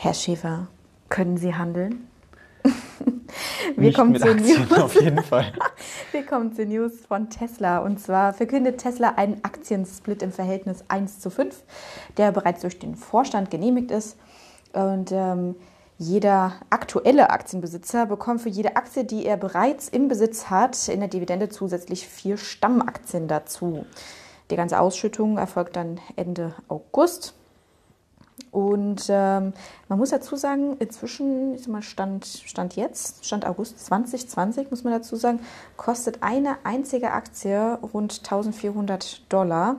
Herr 0.00 0.14
Schäfer, 0.14 0.68
können 1.08 1.38
Sie 1.38 1.56
handeln? 1.56 2.08
Wir 3.76 3.92
kommen 3.92 4.14
zu 4.14 4.32
News. 4.32 4.94
Jeden 4.94 5.22
Fall. 5.24 5.52
Wir 6.12 6.24
kommen 6.24 6.52
zu 6.52 6.64
News 6.64 6.92
von 7.06 7.30
Tesla. 7.30 7.78
Und 7.78 8.00
zwar 8.00 8.32
verkündet 8.32 8.78
Tesla 8.78 9.14
einen 9.16 9.42
Aktiensplit 9.44 10.22
im 10.22 10.30
Verhältnis 10.30 10.84
1 10.86 11.18
zu 11.18 11.30
5, 11.30 11.64
der 12.16 12.30
bereits 12.30 12.60
durch 12.60 12.78
den 12.78 12.94
Vorstand 12.94 13.50
genehmigt 13.50 13.90
ist. 13.90 14.16
Und 14.72 15.10
ähm, 15.10 15.56
jeder 15.98 16.52
aktuelle 16.70 17.30
Aktienbesitzer 17.30 18.06
bekommt 18.06 18.40
für 18.40 18.50
jede 18.50 18.76
Aktie, 18.76 19.02
die 19.02 19.26
er 19.26 19.36
bereits 19.36 19.88
im 19.88 20.06
Besitz 20.06 20.48
hat, 20.48 20.86
in 20.86 21.00
der 21.00 21.08
Dividende 21.08 21.48
zusätzlich 21.48 22.06
vier 22.06 22.36
Stammaktien 22.36 23.26
dazu. 23.26 23.84
Die 24.52 24.56
ganze 24.56 24.78
Ausschüttung 24.78 25.38
erfolgt 25.38 25.74
dann 25.74 26.00
Ende 26.14 26.54
August. 26.68 27.34
Und 28.50 29.06
ähm, 29.08 29.52
man 29.88 29.98
muss 29.98 30.10
dazu 30.10 30.36
sagen, 30.36 30.76
inzwischen, 30.78 31.54
ich 31.54 31.62
sag 31.62 31.72
mal, 31.72 31.82
Stand, 31.82 32.24
Stand 32.24 32.76
jetzt, 32.76 33.24
Stand 33.24 33.46
August 33.46 33.84
2020, 33.84 34.70
muss 34.70 34.84
man 34.84 34.92
dazu 34.92 35.16
sagen, 35.16 35.40
kostet 35.76 36.22
eine 36.22 36.56
einzige 36.64 37.12
Aktie 37.12 37.78
rund 37.92 38.20
1400 38.24 39.32
Dollar. 39.32 39.76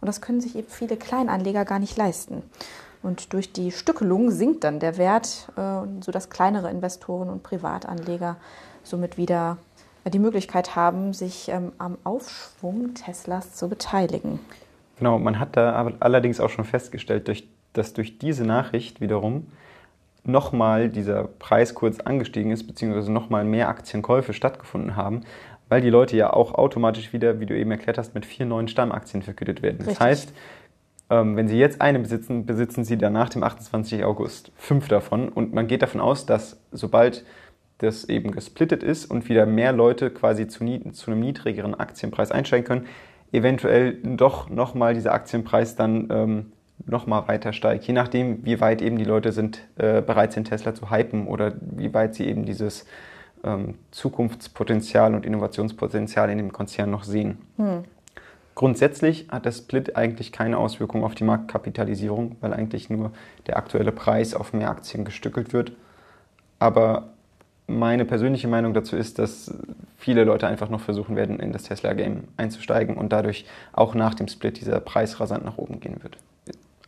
Und 0.00 0.06
das 0.06 0.20
können 0.20 0.40
sich 0.40 0.56
eben 0.56 0.68
viele 0.68 0.96
Kleinanleger 0.96 1.64
gar 1.64 1.78
nicht 1.78 1.96
leisten. 1.96 2.42
Und 3.02 3.32
durch 3.32 3.52
die 3.52 3.70
Stückelung 3.70 4.30
sinkt 4.30 4.64
dann 4.64 4.80
der 4.80 4.96
Wert, 4.96 5.48
äh, 5.56 6.02
sodass 6.02 6.30
kleinere 6.30 6.70
Investoren 6.70 7.30
und 7.30 7.42
Privatanleger 7.42 8.36
somit 8.82 9.16
wieder 9.16 9.58
die 10.06 10.18
Möglichkeit 10.18 10.74
haben, 10.74 11.12
sich 11.12 11.48
ähm, 11.48 11.72
am 11.78 11.98
Aufschwung 12.04 12.94
Teslas 12.94 13.54
zu 13.54 13.68
beteiligen. 13.68 14.40
Genau, 14.98 15.18
man 15.18 15.38
hat 15.38 15.56
da 15.56 15.92
allerdings 16.00 16.40
auch 16.40 16.50
schon 16.50 16.64
festgestellt, 16.64 17.28
durch 17.28 17.48
dass 17.72 17.92
durch 17.92 18.18
diese 18.18 18.44
Nachricht 18.44 19.00
wiederum 19.00 19.46
nochmal 20.24 20.88
dieser 20.88 21.24
Preis 21.24 21.74
kurz 21.74 22.00
angestiegen 22.00 22.50
ist, 22.50 22.66
beziehungsweise 22.66 23.10
nochmal 23.10 23.44
mehr 23.44 23.68
Aktienkäufe 23.68 24.32
stattgefunden 24.32 24.96
haben, 24.96 25.22
weil 25.68 25.80
die 25.80 25.90
Leute 25.90 26.16
ja 26.16 26.32
auch 26.32 26.54
automatisch 26.54 27.12
wieder, 27.12 27.40
wie 27.40 27.46
du 27.46 27.56
eben 27.56 27.70
erklärt 27.70 27.98
hast, 27.98 28.14
mit 28.14 28.26
vier 28.26 28.46
neuen 28.46 28.68
Stammaktien 28.68 29.22
vergütet 29.22 29.62
werden. 29.62 29.78
Richtig. 29.78 29.98
Das 29.98 30.00
heißt, 30.00 30.32
ähm, 31.10 31.36
wenn 31.36 31.48
Sie 31.48 31.58
jetzt 31.58 31.80
eine 31.80 31.98
besitzen, 31.98 32.46
besitzen 32.46 32.84
Sie 32.84 32.98
danach 32.98 33.30
dem 33.30 33.42
28. 33.42 34.04
August 34.04 34.52
fünf 34.56 34.88
davon 34.88 35.28
und 35.28 35.54
man 35.54 35.66
geht 35.66 35.82
davon 35.82 36.00
aus, 36.00 36.26
dass 36.26 36.60
sobald 36.72 37.24
das 37.78 38.04
eben 38.04 38.32
gesplittet 38.32 38.82
ist 38.82 39.06
und 39.06 39.28
wieder 39.28 39.46
mehr 39.46 39.72
Leute 39.72 40.10
quasi 40.10 40.48
zu, 40.48 40.64
zu 40.92 41.10
einem 41.10 41.20
niedrigeren 41.20 41.74
Aktienpreis 41.74 42.32
einsteigen 42.32 42.66
können, 42.66 42.86
eventuell 43.32 43.98
doch 44.02 44.50
nochmal 44.50 44.94
dieser 44.94 45.12
Aktienpreis 45.12 45.76
dann 45.76 46.08
ähm, 46.10 46.52
nochmal 46.86 47.28
weiter 47.28 47.52
steigt, 47.52 47.84
je 47.84 47.92
nachdem, 47.92 48.44
wie 48.44 48.60
weit 48.60 48.82
eben 48.82 48.98
die 48.98 49.04
Leute 49.04 49.32
sind, 49.32 49.60
äh, 49.76 50.00
bereit 50.00 50.32
sind, 50.32 50.48
Tesla 50.48 50.74
zu 50.74 50.90
hypen 50.90 51.26
oder 51.26 51.52
wie 51.60 51.92
weit 51.92 52.14
sie 52.14 52.26
eben 52.26 52.44
dieses 52.44 52.86
ähm, 53.44 53.74
Zukunftspotenzial 53.90 55.14
und 55.14 55.26
Innovationspotenzial 55.26 56.30
in 56.30 56.38
dem 56.38 56.52
Konzern 56.52 56.90
noch 56.90 57.04
sehen. 57.04 57.38
Hm. 57.56 57.84
Grundsätzlich 58.54 59.28
hat 59.30 59.44
der 59.44 59.52
Split 59.52 59.96
eigentlich 59.96 60.32
keine 60.32 60.58
Auswirkung 60.58 61.04
auf 61.04 61.14
die 61.14 61.22
Marktkapitalisierung, 61.22 62.36
weil 62.40 62.52
eigentlich 62.52 62.90
nur 62.90 63.12
der 63.46 63.56
aktuelle 63.56 63.92
Preis 63.92 64.34
auf 64.34 64.52
mehr 64.52 64.70
Aktien 64.70 65.04
gestückelt 65.04 65.52
wird. 65.52 65.72
Aber 66.58 67.10
meine 67.68 68.04
persönliche 68.04 68.48
Meinung 68.48 68.74
dazu 68.74 68.96
ist, 68.96 69.20
dass 69.20 69.54
viele 69.96 70.24
Leute 70.24 70.48
einfach 70.48 70.70
noch 70.70 70.80
versuchen 70.80 71.14
werden, 71.14 71.38
in 71.38 71.52
das 71.52 71.64
Tesla-Game 71.64 72.24
einzusteigen 72.36 72.96
und 72.96 73.12
dadurch 73.12 73.44
auch 73.72 73.94
nach 73.94 74.14
dem 74.14 74.26
Split 74.26 74.60
dieser 74.60 74.80
Preis 74.80 75.20
rasant 75.20 75.44
nach 75.44 75.58
oben 75.58 75.78
gehen 75.78 76.02
wird. 76.02 76.16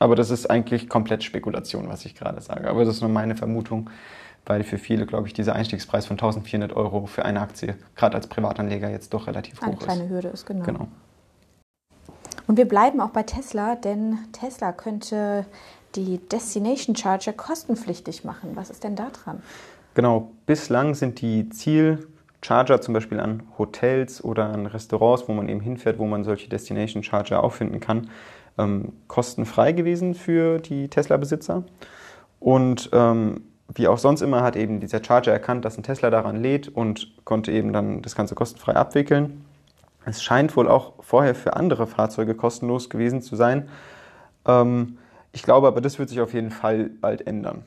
Aber 0.01 0.17
das 0.17 0.31
ist 0.31 0.51
eigentlich 0.51 0.89
komplett 0.89 1.23
Spekulation, 1.23 1.89
was 1.89 2.07
ich 2.07 2.15
gerade 2.15 2.41
sage. 2.41 2.69
Aber 2.69 2.85
das 2.85 2.97
ist 2.97 3.01
nur 3.03 3.11
meine 3.11 3.37
Vermutung, 3.37 3.91
weil 4.47 4.65
für 4.65 4.79
viele, 4.79 5.05
glaube 5.05 5.29
ich, 5.29 5.35
dieser 5.35 5.55
Einstiegspreis 5.55 6.07
von 6.07 6.15
1400 6.15 6.75
Euro 6.75 7.07
für 7.07 7.25
eine 7.25 7.41
Aktie, 7.43 7.77
gerade 7.95 8.17
als 8.17 8.27
Privatanleger, 8.27 8.91
jetzt 8.91 9.13
doch 9.13 9.27
relativ 9.27 9.63
eine 9.63 9.73
hoch 9.73 9.83
ist. 9.83 9.89
Eine 9.89 9.99
kleine 9.99 10.11
Hürde 10.11 10.29
ist, 10.29 10.47
genau. 10.47 10.65
genau. 10.65 10.89
Und 12.47 12.57
wir 12.57 12.67
bleiben 12.67 13.01
auch 13.01 13.11
bei 13.11 13.23
Tesla, 13.23 13.77
denn 13.77 14.19
Tesla 14.33 14.73
könnte 14.73 15.45
die 15.95 16.19
Destination 16.19 16.97
Charger 16.97 17.35
kostenpflichtig 17.35 18.25
machen. 18.25 18.53
Was 18.55 18.71
ist 18.71 18.83
denn 18.83 18.97
da 18.97 19.11
dran? 19.11 19.43
Genau, 19.95 20.31
bislang 20.47 20.95
sind 20.95 21.21
die 21.21 21.51
Zielcharger 21.51 22.81
zum 22.81 22.95
Beispiel 22.95 23.21
an 23.21 23.43
Hotels 23.59 24.25
oder 24.25 24.47
an 24.47 24.67
Restaurants, 24.67 25.29
wo 25.29 25.35
man 25.35 25.49
eben 25.49 25.61
hinfährt, 25.61 25.99
wo 25.99 26.07
man 26.07 26.25
solche 26.25 26.49
Destination 26.49 27.03
Charger 27.03 27.45
auffinden 27.45 27.81
kann, 27.81 28.09
ähm, 28.61 28.93
kostenfrei 29.09 29.73
gewesen 29.73 30.15
für 30.15 30.59
die 30.59 30.89
Tesla-Besitzer. 30.89 31.65
Und 32.39 32.91
ähm, 32.93 33.43
wie 33.73 33.89
auch 33.89 33.99
sonst 33.99 34.21
immer 34.21 34.43
hat 34.43 34.57
eben 34.57 34.81
dieser 34.81 35.03
Charger 35.03 35.33
erkannt, 35.33 35.65
dass 35.65 35.79
ein 35.79 35.83
Tesla 35.83 36.11
daran 36.11 36.37
lädt 36.37 36.69
und 36.69 37.25
konnte 37.25 37.53
eben 37.53 37.73
dann 37.73 38.03
das 38.03 38.17
Ganze 38.17 38.35
kostenfrei 38.35 38.75
abwickeln. 38.75 39.45
Es 40.05 40.23
scheint 40.23 40.57
wohl 40.57 40.69
auch 40.69 40.95
vorher 41.01 41.35
für 41.35 41.55
andere 41.55 41.87
Fahrzeuge 41.87 42.35
kostenlos 42.35 42.91
gewesen 42.91 43.23
zu 43.23 43.37
sein. 43.37 43.69
Ähm, 44.47 44.99
ich 45.33 45.43
glaube 45.43 45.69
aber, 45.69 45.81
das 45.81 45.99
wird 45.99 46.09
sich 46.09 46.21
auf 46.21 46.35
jeden 46.35 46.51
Fall 46.51 46.91
bald 47.01 47.27
ändern. 47.27 47.65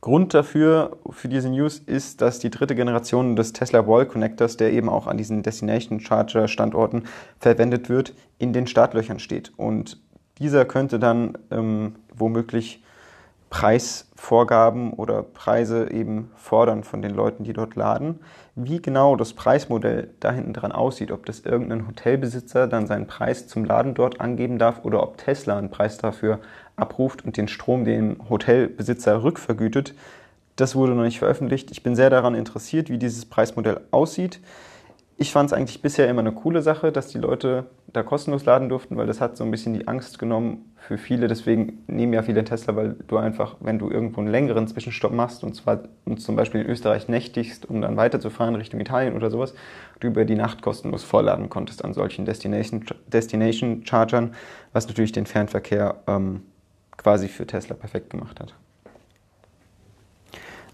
Grund 0.00 0.32
dafür, 0.32 0.96
für 1.10 1.28
diese 1.28 1.50
News, 1.50 1.78
ist, 1.78 2.20
dass 2.20 2.38
die 2.38 2.50
dritte 2.50 2.76
Generation 2.76 3.34
des 3.34 3.52
Tesla 3.52 3.86
Wall 3.86 4.06
Connectors, 4.06 4.56
der 4.56 4.72
eben 4.72 4.88
auch 4.88 5.08
an 5.08 5.18
diesen 5.18 5.42
Destination 5.42 5.98
Charger 5.98 6.46
Standorten 6.46 7.04
verwendet 7.40 7.88
wird, 7.88 8.14
in 8.38 8.52
den 8.52 8.68
Startlöchern 8.68 9.18
steht. 9.18 9.52
Und 9.56 10.00
dieser 10.38 10.64
könnte 10.64 11.00
dann 11.00 11.36
ähm, 11.50 11.96
womöglich 12.14 12.82
Preisvorgaben 13.50 14.92
oder 14.92 15.22
Preise 15.22 15.90
eben 15.90 16.30
fordern 16.36 16.84
von 16.84 17.00
den 17.00 17.14
Leuten, 17.14 17.44
die 17.44 17.54
dort 17.54 17.76
laden. 17.76 18.20
Wie 18.54 18.80
genau 18.82 19.16
das 19.16 19.32
Preismodell 19.32 20.10
da 20.20 20.32
hinten 20.32 20.52
dran 20.52 20.70
aussieht, 20.70 21.10
ob 21.10 21.24
das 21.24 21.40
irgendein 21.40 21.86
Hotelbesitzer 21.86 22.66
dann 22.66 22.86
seinen 22.86 23.06
Preis 23.06 23.48
zum 23.48 23.64
Laden 23.64 23.94
dort 23.94 24.20
angeben 24.20 24.58
darf 24.58 24.84
oder 24.84 25.02
ob 25.02 25.16
Tesla 25.16 25.56
einen 25.56 25.70
Preis 25.70 25.96
dafür 25.96 26.40
abruft 26.78 27.24
und 27.24 27.36
den 27.36 27.48
Strom 27.48 27.84
dem 27.84 28.16
Hotelbesitzer 28.28 29.22
rückvergütet. 29.22 29.94
Das 30.56 30.74
wurde 30.74 30.92
noch 30.92 31.04
nicht 31.04 31.18
veröffentlicht. 31.18 31.70
Ich 31.70 31.82
bin 31.82 31.94
sehr 31.94 32.10
daran 32.10 32.34
interessiert, 32.34 32.90
wie 32.90 32.98
dieses 32.98 33.26
Preismodell 33.26 33.80
aussieht. 33.90 34.40
ich 35.20 35.32
fand 35.32 35.50
es 35.50 35.52
eigentlich 35.52 35.82
bisher 35.82 36.08
immer 36.08 36.20
eine 36.20 36.30
coole 36.30 36.62
Sache, 36.62 36.92
dass 36.92 37.08
die 37.08 37.18
Leute 37.18 37.64
da 37.92 38.04
kostenlos 38.04 38.44
laden 38.44 38.68
durften, 38.68 38.96
weil 38.96 39.08
das 39.08 39.20
hat 39.20 39.36
so 39.36 39.42
ein 39.42 39.50
bisschen 39.50 39.74
die 39.74 39.88
Angst 39.88 40.20
genommen 40.20 40.72
für 40.76 40.96
viele. 40.96 41.26
Deswegen 41.26 41.84
nehmen 41.88 42.12
ja 42.12 42.22
viele 42.22 42.44
Tesla, 42.44 42.76
weil 42.76 42.94
du 43.08 43.16
einfach, 43.16 43.56
wenn 43.58 43.80
du 43.80 43.90
irgendwo 43.90 44.20
einen 44.20 44.30
längeren 44.30 44.68
Zwischenstopp 44.68 45.12
machst 45.12 45.42
und 45.42 45.54
zwar 45.54 45.80
und 46.04 46.20
zum 46.20 46.36
Beispiel 46.36 46.60
in 46.60 46.68
Österreich 46.68 47.08
nächtigst, 47.08 47.68
um 47.68 47.80
dann 47.80 47.96
weiterzufahren 47.96 48.54
Richtung 48.54 48.78
Italien 48.78 49.16
oder 49.16 49.30
sowas, 49.30 49.54
du 49.98 50.06
über 50.06 50.24
die 50.24 50.36
Nacht 50.36 50.62
kostenlos 50.62 51.02
vollladen 51.02 51.48
konntest 51.48 51.84
an 51.84 51.94
solchen 51.94 52.24
Destination, 52.24 52.84
Destination 53.08 53.84
Chargern, 53.84 54.34
was 54.72 54.86
natürlich 54.86 55.12
den 55.12 55.26
Fernverkehr 55.26 55.96
ähm, 56.06 56.42
quasi 56.98 57.28
für 57.28 57.46
Tesla 57.46 57.74
perfekt 57.74 58.10
gemacht 58.10 58.38
hat. 58.40 58.54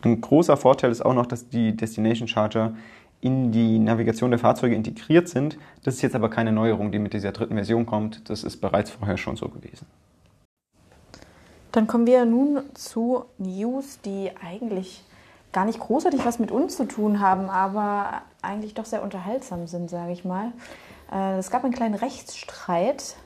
Ein 0.02 0.20
großer 0.20 0.56
Vorteil 0.56 0.90
ist 0.90 1.04
auch 1.04 1.14
noch, 1.14 1.26
dass 1.26 1.48
die 1.48 1.76
Destination 1.76 2.28
Charger 2.28 2.74
in 3.20 3.52
die 3.52 3.78
Navigation 3.78 4.30
der 4.30 4.38
Fahrzeuge 4.38 4.74
integriert 4.74 5.28
sind. 5.28 5.56
Das 5.82 5.94
ist 5.94 6.02
jetzt 6.02 6.14
aber 6.14 6.28
keine 6.28 6.52
Neuerung, 6.52 6.92
die 6.92 6.98
mit 6.98 7.14
dieser 7.14 7.32
dritten 7.32 7.54
Version 7.54 7.86
kommt. 7.86 8.28
Das 8.28 8.44
ist 8.44 8.58
bereits 8.58 8.90
vorher 8.90 9.16
schon 9.16 9.36
so 9.36 9.48
gewesen. 9.48 9.86
Dann 11.72 11.86
kommen 11.86 12.06
wir 12.06 12.26
nun 12.26 12.60
zu 12.74 13.24
News, 13.38 13.98
die 14.04 14.30
eigentlich 14.44 15.02
gar 15.52 15.64
nicht 15.64 15.80
großartig 15.80 16.24
was 16.24 16.38
mit 16.38 16.50
uns 16.50 16.76
zu 16.76 16.84
tun 16.86 17.20
haben, 17.20 17.48
aber 17.48 18.22
eigentlich 18.42 18.74
doch 18.74 18.84
sehr 18.84 19.02
unterhaltsam 19.02 19.66
sind, 19.66 19.88
sage 19.88 20.12
ich 20.12 20.24
mal. 20.24 20.52
Äh, 21.10 21.38
es 21.38 21.50
gab 21.50 21.64
einen 21.64 21.72
kleinen 21.72 21.94
Rechtsstreit 21.94 23.16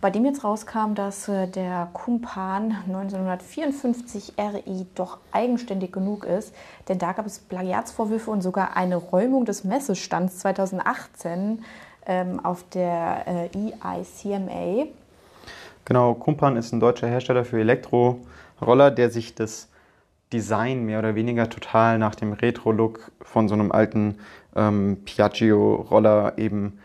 bei 0.00 0.10
dem 0.10 0.24
jetzt 0.24 0.44
rauskam, 0.44 0.94
dass 0.94 1.28
äh, 1.28 1.48
der 1.48 1.88
Kumpan 1.92 2.76
1954 2.86 4.34
RI 4.38 4.86
doch 4.94 5.18
eigenständig 5.32 5.92
genug 5.92 6.24
ist, 6.24 6.54
denn 6.88 6.98
da 6.98 7.12
gab 7.12 7.24
es 7.24 7.38
Plagiatsvorwürfe 7.38 8.30
und 8.30 8.42
sogar 8.42 8.76
eine 8.76 8.96
Räumung 8.96 9.44
des 9.44 9.64
Messestands 9.64 10.38
2018 10.40 11.64
ähm, 12.06 12.44
auf 12.44 12.64
der 12.70 13.48
äh, 13.54 13.72
EICMA. 13.82 14.88
Genau, 15.84 16.14
Kumpan 16.14 16.56
ist 16.56 16.72
ein 16.72 16.80
deutscher 16.80 17.06
Hersteller 17.06 17.44
für 17.44 17.60
Elektroroller, 17.60 18.90
der 18.90 19.10
sich 19.10 19.34
das 19.34 19.68
Design 20.32 20.84
mehr 20.84 20.98
oder 20.98 21.14
weniger 21.14 21.48
total 21.48 21.98
nach 21.98 22.14
dem 22.14 22.34
Retro-Look 22.34 23.10
von 23.22 23.48
so 23.48 23.54
einem 23.54 23.72
alten 23.72 24.18
ähm, 24.54 24.98
Piaggio-Roller 25.04 26.34
eben 26.36 26.78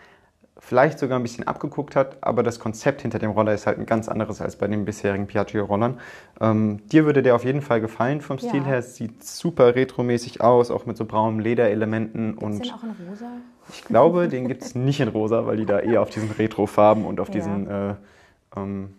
vielleicht 0.65 0.97
sogar 0.97 1.19
ein 1.19 1.23
bisschen 1.23 1.45
abgeguckt 1.45 1.95
hat, 1.95 2.17
aber 2.21 2.41
das 2.41 2.57
Konzept 2.57 3.01
hinter 3.01 3.19
dem 3.19 3.31
Roller 3.31 3.53
ist 3.53 3.67
halt 3.67 3.77
ein 3.79 3.85
ganz 3.85 4.07
anderes 4.07 4.39
als 4.39 4.55
bei 4.55 4.67
den 4.67 4.85
bisherigen 4.85 5.27
Piaggio-Rollern. 5.27 5.99
Ähm, 6.39 6.79
dir 6.87 7.05
würde 7.05 7.21
der 7.21 7.35
auf 7.35 7.43
jeden 7.43 7.61
Fall 7.61 7.81
gefallen 7.81 8.21
vom 8.21 8.37
Stil 8.37 8.61
ja. 8.61 8.63
her. 8.63 8.77
Es 8.77 8.95
sieht 8.95 9.25
super 9.25 9.75
retromäßig 9.75 10.39
aus, 10.39 10.71
auch 10.71 10.85
mit 10.85 10.95
so 10.95 11.03
braunen 11.03 11.41
Lederelementen. 11.41 12.37
Gibt's 12.37 12.43
und 12.43 12.65
den 12.65 12.71
auch 12.71 12.83
in 12.83 13.07
rosa? 13.09 13.25
Ich 13.73 13.83
glaube, 13.83 14.27
den 14.29 14.47
gibt 14.47 14.63
es 14.63 14.73
nicht 14.73 15.01
in 15.01 15.09
rosa, 15.09 15.45
weil 15.45 15.57
die 15.57 15.65
da 15.65 15.79
eher 15.79 16.01
auf 16.01 16.09
diesen 16.09 16.31
Retro-Farben 16.31 17.05
und 17.05 17.19
auf 17.19 17.27
ja. 17.27 17.33
diesen 17.33 17.69
äh, 17.69 17.95
ähm, 18.55 18.93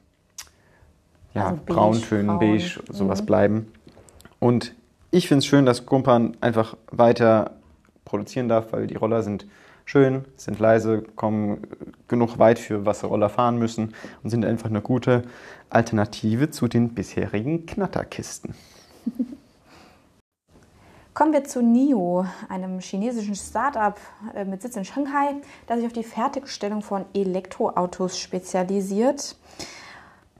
ja, 1.33 1.49
also 1.49 1.61
Brauntönen, 1.65 2.27
Braun. 2.27 2.39
beige, 2.39 2.81
sowas 2.91 3.23
mhm. 3.23 3.27
bleiben. 3.27 3.73
Und 4.39 4.75
ich 5.11 5.29
finde 5.29 5.39
es 5.39 5.47
schön, 5.47 5.65
dass 5.65 5.87
Gumpan 5.87 6.37
einfach 6.43 6.77
weiter 6.91 7.53
produzieren 8.05 8.49
darf, 8.51 8.73
weil 8.75 8.87
die 8.87 8.97
Roller 8.97 9.23
sind 9.23 9.47
schön, 9.85 10.25
sind 10.37 10.59
leise, 10.59 11.03
kommen 11.17 11.67
genug 12.09 12.39
weit 12.39 12.59
für 12.59 12.87
was 12.87 13.05
Roller 13.05 13.29
fahren 13.29 13.59
müssen 13.59 13.95
und 14.23 14.31
sind 14.31 14.45
einfach 14.45 14.71
eine 14.71 14.81
gute 14.81 15.23
Alternative 15.71 16.51
zu 16.51 16.69
den 16.69 16.95
bisherigen 16.95 17.67
Knatterkisten. 17.67 18.55
Kommen 21.15 21.33
wir 21.33 21.45
zu 21.45 21.63
NIO, 21.63 22.27
einem 22.49 22.81
chinesischen 22.81 23.37
Startup 23.37 23.97
äh, 24.35 24.45
mit 24.45 24.63
Sitz 24.63 24.75
in 24.75 24.85
Shanghai, 24.85 25.37
das 25.69 25.77
sich 25.77 25.87
auf 25.87 25.93
die 25.93 26.03
Fertigstellung 26.03 26.83
von 26.83 27.05
Elektroautos 27.15 28.19
spezialisiert. 28.19 29.37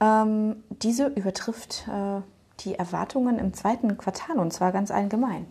Ähm, 0.01 0.57
diese 0.69 1.07
übertrifft 1.07 1.87
äh, 1.87 2.19
die 2.59 2.75
Erwartungen 2.75 3.39
im 3.39 3.53
zweiten 3.53 3.97
Quartal 3.97 4.37
und 4.37 4.51
zwar 4.51 4.73
ganz 4.73 4.91
allgemein. 4.91 5.45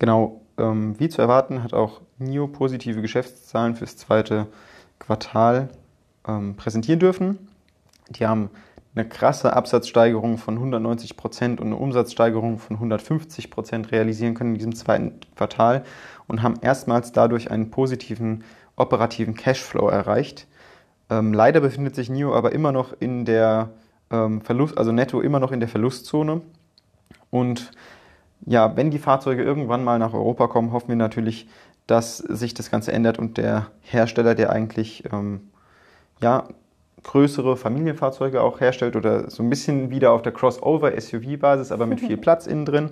Genau, 0.00 0.40
ähm, 0.58 0.98
wie 0.98 1.08
zu 1.08 1.22
erwarten, 1.22 1.62
hat 1.62 1.72
auch 1.72 2.00
NIO 2.22 2.48
positive 2.48 3.02
Geschäftszahlen 3.02 3.76
fürs 3.76 3.96
zweite 3.96 4.46
Quartal 4.98 5.68
ähm, 6.26 6.56
präsentieren 6.56 7.00
dürfen. 7.00 7.48
Die 8.10 8.26
haben 8.26 8.50
eine 8.94 9.08
krasse 9.08 9.54
Absatzsteigerung 9.54 10.36
von 10.38 10.54
190 10.54 11.16
Prozent 11.16 11.60
und 11.60 11.68
eine 11.68 11.76
Umsatzsteigerung 11.76 12.58
von 12.58 12.76
150 12.76 13.50
Prozent 13.50 13.90
realisieren 13.90 14.34
können 14.34 14.50
in 14.50 14.58
diesem 14.58 14.74
zweiten 14.74 15.20
Quartal 15.34 15.84
und 16.26 16.42
haben 16.42 16.56
erstmals 16.60 17.12
dadurch 17.12 17.50
einen 17.50 17.70
positiven 17.70 18.44
operativen 18.76 19.34
Cashflow 19.34 19.88
erreicht. 19.88 20.46
Ähm, 21.10 21.32
leider 21.32 21.60
befindet 21.60 21.94
sich 21.94 22.10
NIO 22.10 22.34
aber 22.34 22.52
immer 22.52 22.72
noch 22.72 22.94
in 23.00 23.24
der 23.24 23.70
ähm, 24.10 24.42
Verlust, 24.42 24.76
also 24.76 24.92
netto 24.92 25.20
immer 25.20 25.40
noch 25.40 25.52
in 25.52 25.60
der 25.60 25.68
Verlustzone 25.68 26.42
und 27.30 27.70
ja, 28.44 28.76
wenn 28.76 28.90
die 28.90 28.98
Fahrzeuge 28.98 29.42
irgendwann 29.42 29.84
mal 29.84 29.98
nach 29.98 30.14
Europa 30.14 30.48
kommen, 30.48 30.72
hoffen 30.72 30.88
wir 30.88 30.96
natürlich, 30.96 31.48
dass 31.86 32.18
sich 32.18 32.54
das 32.54 32.70
Ganze 32.70 32.92
ändert 32.92 33.18
und 33.18 33.36
der 33.36 33.68
Hersteller, 33.80 34.34
der 34.34 34.50
eigentlich 34.50 35.04
ähm, 35.12 35.50
ja, 36.20 36.48
größere 37.02 37.56
Familienfahrzeuge 37.56 38.40
auch 38.40 38.60
herstellt 38.60 38.96
oder 38.96 39.30
so 39.30 39.42
ein 39.42 39.50
bisschen 39.50 39.90
wieder 39.90 40.12
auf 40.12 40.22
der 40.22 40.32
Crossover-SUV-Basis, 40.32 41.72
aber 41.72 41.86
mit 41.86 42.00
viel 42.00 42.16
Platz 42.16 42.46
innen 42.46 42.64
drin, 42.64 42.90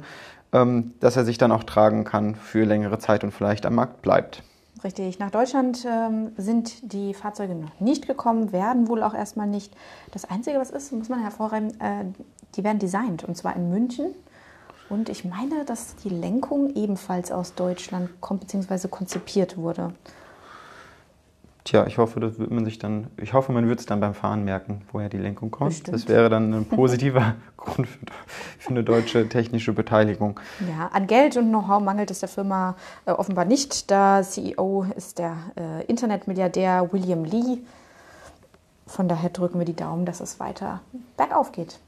ähm, 0.53 0.94
dass 1.00 1.16
er 1.16 1.24
sich 1.24 1.38
dann 1.38 1.53
auch 1.53 1.64
tragen 1.64 2.05
kann 2.05 2.35
für 2.35 2.64
längere 2.64 2.98
Zeit 2.98 3.22
und 3.22 3.31
vielleicht 3.31 3.66
am 3.66 3.76
Markt 3.76 4.03
bleibt. 4.03 4.42
Richtig, 4.83 5.18
nach 5.18 5.31
Deutschland 5.31 5.85
ähm, 5.87 6.33
sind 6.38 6.92
die 6.92 7.12
Fahrzeuge 7.12 7.55
noch 7.55 7.81
nicht 7.81 8.07
gekommen, 8.07 8.50
werden 8.53 8.88
wohl 8.88 9.03
auch 9.03 9.14
erstmal 9.14 9.46
nicht. 9.46 9.74
Das 10.11 10.24
Einzige, 10.24 10.59
was 10.59 10.70
ist, 10.70 10.90
muss 10.92 11.11
man 11.11 11.20
hervorheben, 11.20 11.68
äh, 11.81 12.07
die 12.57 12.64
werden 12.64 12.79
designt 12.79 13.24
und 13.24 13.37
zwar 13.37 13.55
in 13.57 13.68
München 13.70 14.14
und 14.90 15.09
ich 15.09 15.24
meine, 15.24 15.64
dass 15.64 15.96
die 15.96 16.09
Lenkung 16.09 16.74
ebenfalls 16.74 17.33
aus 17.33 17.55
Deutschland 17.55 18.20
kommt 18.20 18.40
bzw. 18.40 18.88
konzipiert 18.88 19.57
wurde. 19.57 19.94
Tja, 21.64 21.87
ich 21.87 21.98
hoffe, 21.98 22.20
das 22.20 22.38
wird 22.38 22.50
man 22.50 22.64
sich 22.64 22.79
dann, 22.79 23.09
ich 23.16 23.33
hoffe, 23.33 23.53
man 23.53 23.68
wird 23.68 23.81
es 23.81 23.87
dann 23.87 24.00
beim 24.00 24.14
Fahren 24.14 24.44
merken, 24.44 24.83
woher 24.92 25.09
die 25.09 25.18
Lenkung 25.18 25.50
kommt. 25.50 25.70
Bestimmt. 25.70 25.94
Das 25.94 26.09
wäre 26.09 26.29
dann 26.29 26.53
ein 26.53 26.64
positiver 26.64 27.35
Grund 27.57 27.87
für, 27.87 27.98
für, 28.59 28.70
eine 28.70 28.83
deutsche 28.83 29.29
technische 29.29 29.72
Beteiligung. 29.72 30.40
Ja, 30.68 30.88
an 30.88 31.07
Geld 31.07 31.37
und 31.37 31.50
Know-how 31.50 31.81
mangelt 31.81 32.11
es 32.11 32.20
der 32.20 32.29
Firma 32.29 32.76
äh, 33.05 33.12
offenbar 33.12 33.44
nicht. 33.44 33.90
Der 33.90 34.22
CEO 34.22 34.87
ist 34.96 35.18
der 35.18 35.37
äh, 35.57 35.85
Internetmilliardär 35.85 36.92
William 36.92 37.24
Lee. 37.24 37.59
Von 38.87 39.07
daher 39.07 39.31
drücken 39.31 39.59
wir 39.59 39.66
die 39.66 39.76
Daumen, 39.76 40.07
dass 40.07 40.20
es 40.20 40.40
weiter 40.40 40.81
bergauf 41.16 41.53
geht. 41.53 41.79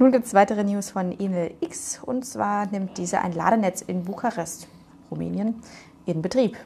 Nun 0.00 0.12
gibt 0.12 0.26
es 0.26 0.34
weitere 0.34 0.62
News 0.62 0.90
von 0.90 1.10
Enel 1.18 1.54
X 1.60 2.00
und 2.04 2.24
zwar 2.24 2.66
nimmt 2.70 2.98
diese 2.98 3.20
ein 3.20 3.32
Ladenetz 3.32 3.82
in 3.82 4.04
Bukarest, 4.04 4.68
Rumänien, 5.10 5.56
in 6.06 6.22
Betrieb. 6.22 6.56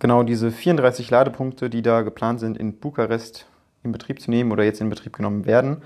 Genau, 0.00 0.22
diese 0.22 0.50
34 0.50 1.10
Ladepunkte, 1.10 1.70
die 1.70 1.80
da 1.80 2.02
geplant 2.02 2.40
sind, 2.40 2.58
in 2.58 2.74
Bukarest 2.74 3.46
in 3.82 3.92
Betrieb 3.92 4.20
zu 4.20 4.30
nehmen 4.30 4.52
oder 4.52 4.64
jetzt 4.64 4.82
in 4.82 4.90
Betrieb 4.90 5.16
genommen 5.16 5.46
werden, 5.46 5.78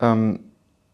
ähm, 0.00 0.40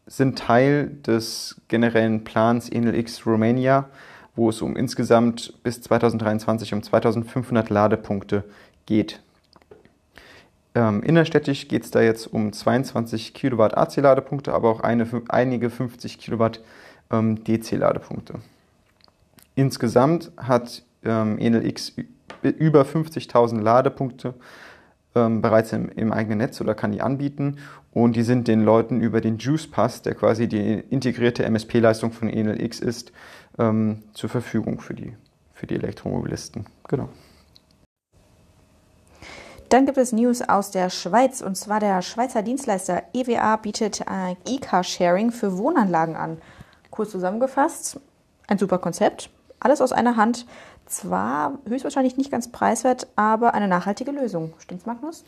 sind 0.06 0.38
Teil 0.38 0.88
des 1.06 1.62
generellen 1.68 2.24
Plans 2.24 2.68
Enel 2.68 2.94
X 2.94 3.24
Romania, 3.24 3.88
wo 4.34 4.50
es 4.50 4.60
um 4.60 4.76
insgesamt 4.76 5.62
bis 5.62 5.80
2023 5.80 6.74
um 6.74 6.82
2500 6.82 7.70
Ladepunkte 7.70 8.44
geht. 8.84 9.22
Ähm, 10.76 11.02
innerstädtisch 11.02 11.68
geht 11.68 11.84
es 11.84 11.90
da 11.90 12.02
jetzt 12.02 12.26
um 12.26 12.52
22 12.52 13.32
Kilowatt 13.32 13.74
AC-Ladepunkte, 13.78 14.52
aber 14.52 14.68
auch 14.68 14.80
eine, 14.80 15.06
einige 15.30 15.70
50 15.70 16.18
Kilowatt 16.18 16.62
ähm, 17.10 17.42
DC-Ladepunkte. 17.42 18.34
Insgesamt 19.54 20.32
hat 20.36 20.82
ähm, 21.02 21.38
Enel 21.38 21.66
X 21.66 21.94
über 22.42 22.82
50.000 22.82 23.62
Ladepunkte 23.62 24.34
ähm, 25.14 25.40
bereits 25.40 25.72
im, 25.72 25.88
im, 25.88 26.12
eigenen 26.12 26.38
Netz 26.38 26.60
oder 26.60 26.74
kann 26.74 26.92
die 26.92 27.00
anbieten 27.00 27.56
und 27.92 28.14
die 28.14 28.22
sind 28.22 28.46
den 28.46 28.62
Leuten 28.62 29.00
über 29.00 29.22
den 29.22 29.38
Juice 29.38 29.70
Pass, 29.70 30.02
der 30.02 30.14
quasi 30.14 30.46
die 30.46 30.74
integrierte 30.90 31.42
MSP-Leistung 31.44 32.12
von 32.12 32.28
Enel 32.28 32.62
X 32.62 32.80
ist, 32.80 33.12
ähm, 33.58 34.02
zur 34.12 34.28
Verfügung 34.28 34.78
für 34.80 34.92
die, 34.92 35.14
für 35.54 35.66
die 35.66 35.76
Elektromobilisten. 35.76 36.66
Genau. 36.86 37.08
Dann 39.76 39.84
gibt 39.84 39.98
es 39.98 40.10
News 40.10 40.40
aus 40.40 40.70
der 40.70 40.88
Schweiz 40.88 41.42
und 41.42 41.54
zwar 41.54 41.80
der 41.80 42.00
Schweizer 42.00 42.40
Dienstleister 42.40 43.02
EWA 43.12 43.56
bietet 43.56 44.00
E-Car-Sharing 44.46 45.32
für 45.32 45.58
Wohnanlagen 45.58 46.16
an. 46.16 46.38
Kurz 46.88 47.10
zusammengefasst, 47.10 48.00
ein 48.46 48.56
super 48.56 48.78
Konzept, 48.78 49.28
alles 49.60 49.82
aus 49.82 49.92
einer 49.92 50.16
Hand. 50.16 50.46
Zwar 50.86 51.58
höchstwahrscheinlich 51.68 52.16
nicht 52.16 52.30
ganz 52.30 52.50
preiswert, 52.50 53.08
aber 53.16 53.52
eine 53.52 53.68
nachhaltige 53.68 54.12
Lösung. 54.12 54.54
Stimmt's, 54.60 54.86
Magnus? 54.86 55.26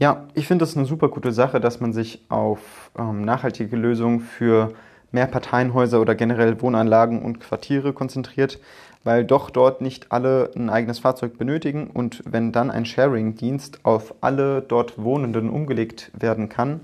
Ja, 0.00 0.26
ich 0.34 0.48
finde 0.48 0.64
das 0.64 0.76
eine 0.76 0.86
super 0.86 1.08
gute 1.08 1.30
Sache, 1.30 1.60
dass 1.60 1.78
man 1.78 1.92
sich 1.92 2.26
auf 2.28 2.90
ähm, 2.98 3.22
nachhaltige 3.22 3.76
Lösungen 3.76 4.18
für 4.18 4.74
Mehrparteienhäuser 5.16 6.00
oder 6.00 6.14
generell 6.14 6.60
Wohnanlagen 6.60 7.22
und 7.22 7.40
Quartiere 7.40 7.92
konzentriert, 7.92 8.60
weil 9.02 9.24
doch 9.24 9.50
dort 9.50 9.80
nicht 9.80 10.12
alle 10.12 10.50
ein 10.54 10.68
eigenes 10.68 10.98
Fahrzeug 10.98 11.38
benötigen 11.38 11.88
und 11.88 12.22
wenn 12.26 12.52
dann 12.52 12.70
ein 12.70 12.84
Sharing-Dienst 12.84 13.80
auf 13.84 14.14
alle 14.20 14.62
dort 14.62 15.02
Wohnenden 15.02 15.48
umgelegt 15.48 16.10
werden 16.18 16.48
kann, 16.48 16.80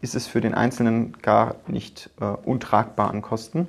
ist 0.00 0.14
es 0.14 0.26
für 0.26 0.40
den 0.40 0.54
Einzelnen 0.54 1.16
gar 1.20 1.56
nicht 1.66 2.10
äh, 2.20 2.24
untragbar 2.24 3.10
an 3.10 3.22
Kosten. 3.22 3.68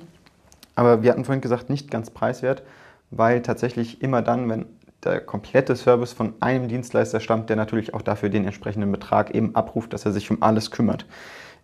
Aber 0.74 1.02
wir 1.02 1.10
hatten 1.10 1.24
vorhin 1.24 1.40
gesagt, 1.40 1.70
nicht 1.70 1.90
ganz 1.90 2.10
preiswert, 2.10 2.62
weil 3.10 3.42
tatsächlich 3.42 4.02
immer 4.02 4.22
dann, 4.22 4.48
wenn 4.48 4.66
der 5.04 5.20
komplette 5.20 5.76
Service 5.76 6.12
von 6.12 6.34
einem 6.40 6.68
Dienstleister 6.68 7.20
stammt, 7.20 7.48
der 7.48 7.56
natürlich 7.56 7.94
auch 7.94 8.02
dafür 8.02 8.28
den 8.28 8.44
entsprechenden 8.44 8.90
Betrag 8.92 9.34
eben 9.34 9.54
abruft, 9.54 9.92
dass 9.92 10.04
er 10.04 10.12
sich 10.12 10.30
um 10.30 10.42
alles 10.42 10.70
kümmert. 10.70 11.06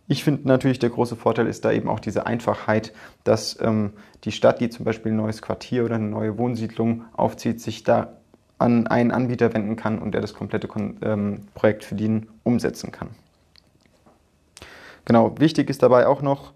Ich 0.08 0.24
finde 0.24 0.48
natürlich, 0.48 0.78
der 0.78 0.90
große 0.90 1.16
Vorteil 1.16 1.46
ist 1.46 1.64
da 1.64 1.72
eben 1.72 1.88
auch 1.88 2.00
diese 2.00 2.26
Einfachheit, 2.26 2.92
dass 3.24 3.58
ähm, 3.60 3.92
die 4.24 4.32
Stadt, 4.32 4.60
die 4.60 4.68
zum 4.68 4.84
Beispiel 4.84 5.12
ein 5.12 5.16
neues 5.16 5.42
Quartier 5.42 5.84
oder 5.84 5.94
eine 5.94 6.08
neue 6.08 6.36
Wohnsiedlung 6.38 7.04
aufzieht, 7.12 7.60
sich 7.60 7.84
da 7.84 8.14
an 8.58 8.86
einen 8.86 9.10
Anbieter 9.10 9.52
wenden 9.54 9.76
kann 9.76 9.98
und 9.98 10.12
der 10.12 10.20
das 10.20 10.34
komplette 10.34 10.68
ähm, 11.02 11.40
Projekt 11.54 11.84
für 11.84 11.94
den 11.94 12.28
umsetzen 12.42 12.92
kann. 12.92 13.08
Genau, 15.04 15.38
wichtig 15.38 15.68
ist 15.68 15.82
dabei 15.82 16.06
auch 16.06 16.22
noch, 16.22 16.52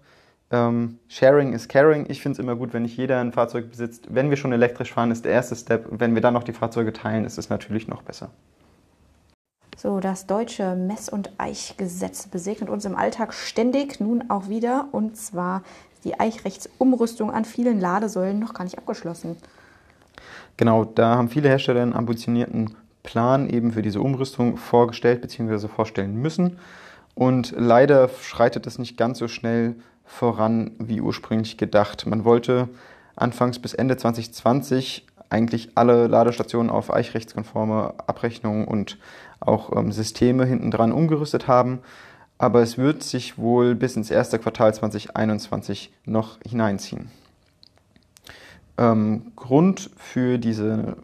ähm, 0.49 0.99
Sharing 1.09 1.53
is 1.53 1.67
caring. 1.67 2.05
Ich 2.09 2.21
finde 2.21 2.33
es 2.33 2.39
immer 2.39 2.55
gut, 2.55 2.73
wenn 2.73 2.83
nicht 2.83 2.95
jeder 2.95 3.19
ein 3.19 3.33
Fahrzeug 3.33 3.69
besitzt. 3.69 4.07
Wenn 4.09 4.29
wir 4.29 4.37
schon 4.37 4.53
elektrisch 4.53 4.93
fahren, 4.93 5.11
ist 5.11 5.25
der 5.25 5.33
erste 5.33 5.55
Step. 5.55 5.87
Wenn 5.89 6.15
wir 6.15 6.21
dann 6.21 6.33
noch 6.33 6.43
die 6.43 6.53
Fahrzeuge 6.53 6.93
teilen, 6.93 7.25
ist 7.25 7.37
es 7.37 7.49
natürlich 7.49 7.87
noch 7.87 8.01
besser. 8.01 8.31
So, 9.87 10.01
das 10.01 10.25
deutsche 10.25 10.75
Mess- 10.75 11.07
und 11.07 11.31
Eichgesetz 11.37 12.27
besegnet 12.27 12.69
uns 12.69 12.83
im 12.83 12.93
Alltag 12.93 13.33
ständig, 13.33 14.01
nun 14.01 14.29
auch 14.29 14.49
wieder. 14.49 14.89
Und 14.91 15.15
zwar 15.15 15.63
ist 15.93 16.03
die 16.03 16.19
Eichrechtsumrüstung 16.19 17.31
an 17.31 17.45
vielen 17.45 17.79
Ladesäulen 17.79 18.37
noch 18.37 18.53
gar 18.53 18.65
nicht 18.65 18.77
abgeschlossen. 18.77 19.37
Genau, 20.57 20.83
da 20.83 21.15
haben 21.15 21.29
viele 21.29 21.47
Hersteller 21.47 21.83
einen 21.83 21.93
ambitionierten 21.93 22.75
Plan 23.03 23.49
eben 23.49 23.71
für 23.71 23.81
diese 23.81 24.01
Umrüstung 24.01 24.57
vorgestellt 24.57 25.21
bzw. 25.21 25.69
vorstellen 25.69 26.21
müssen. 26.21 26.59
Und 27.15 27.53
leider 27.57 28.09
schreitet 28.09 28.67
es 28.67 28.79
nicht 28.79 28.97
ganz 28.97 29.19
so 29.19 29.29
schnell 29.29 29.77
voran 30.03 30.71
wie 30.79 30.99
ursprünglich 30.99 31.57
gedacht. 31.57 32.05
Man 32.07 32.25
wollte 32.25 32.67
anfangs 33.15 33.57
bis 33.59 33.73
Ende 33.73 33.95
2020 33.95 35.07
eigentlich 35.29 35.69
alle 35.75 36.07
Ladestationen 36.07 36.69
auf 36.69 36.93
eichrechtskonforme 36.93 37.93
Abrechnungen 38.05 38.65
und 38.65 38.97
auch 39.39 39.75
ähm, 39.75 39.91
Systeme 39.91 40.45
hintendran 40.45 40.91
umgerüstet 40.91 41.47
haben. 41.47 41.79
Aber 42.37 42.61
es 42.61 42.77
wird 42.77 43.03
sich 43.03 43.37
wohl 43.37 43.75
bis 43.75 43.95
ins 43.95 44.11
erste 44.11 44.37
Quartal 44.37 44.73
2021 44.73 45.91
noch 46.05 46.37
hineinziehen. 46.47 47.09
Ähm, 48.77 49.31
Grund 49.35 49.89
für 49.97 50.37
diese 50.37 50.97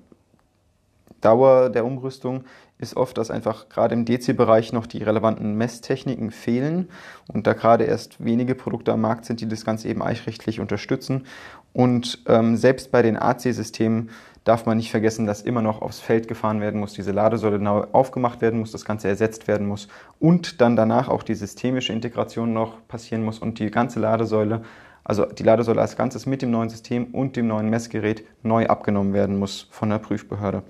Dauer 1.22 1.70
der 1.70 1.86
Umrüstung 1.86 2.44
ist 2.84 2.96
oft, 2.96 3.18
dass 3.18 3.32
einfach 3.32 3.70
gerade 3.70 3.96
im 3.96 4.06
DC-Bereich 4.06 4.74
noch 4.74 4.86
die 4.86 5.02
relevanten 5.02 5.56
Messtechniken 5.56 6.30
fehlen 6.30 6.90
und 7.34 7.48
da 7.48 7.54
gerade 7.54 7.86
erst 7.86 8.24
wenige 8.24 8.54
Produkte 8.54 8.94
am 8.94 9.02
Markt 9.02 9.26
sind, 9.26 9.42
die 9.42 9.48
das 9.48 9.66
Ganze 9.66 9.88
eben 9.90 10.04
eichrechtlich 10.04 10.60
unterstützen. 10.60 11.26
Und 11.74 12.20
ähm, 12.28 12.56
selbst 12.56 12.92
bei 12.92 13.02
den 13.02 13.18
AC-Systemen 13.18 14.12
darf 14.44 14.66
man 14.66 14.78
nicht 14.78 14.92
vergessen, 14.92 15.26
dass 15.26 15.42
immer 15.42 15.62
noch 15.62 15.82
aufs 15.82 16.00
Feld 16.00 16.28
gefahren 16.28 16.62
werden 16.62 16.80
muss, 16.80 16.94
diese 16.94 17.12
Ladesäule 17.12 17.60
neu 17.60 17.86
aufgemacht 17.92 18.42
werden 18.42 18.60
muss, 18.60 18.72
das 18.72 18.86
Ganze 18.86 19.08
ersetzt 19.08 19.48
werden 19.48 19.68
muss 19.68 19.88
und 20.20 20.62
dann 20.62 20.76
danach 20.76 21.08
auch 21.08 21.24
die 21.24 21.36
systemische 21.36 21.94
Integration 21.94 22.54
noch 22.54 22.86
passieren 22.88 23.24
muss 23.24 23.40
und 23.40 23.60
die 23.60 23.72
ganze 23.72 24.00
Ladesäule, 24.00 24.64
also 25.04 25.26
die 25.26 25.44
Ladesäule 25.44 25.82
als 25.82 25.96
Ganzes 25.96 26.26
mit 26.26 26.42
dem 26.42 26.52
neuen 26.52 26.70
System 26.70 27.06
und 27.14 27.36
dem 27.36 27.48
neuen 27.48 27.70
Messgerät 27.70 28.26
neu 28.44 28.68
abgenommen 28.68 29.14
werden 29.14 29.40
muss 29.40 29.68
von 29.72 29.90
der 29.90 30.00
Prüfbehörde. 30.00 30.64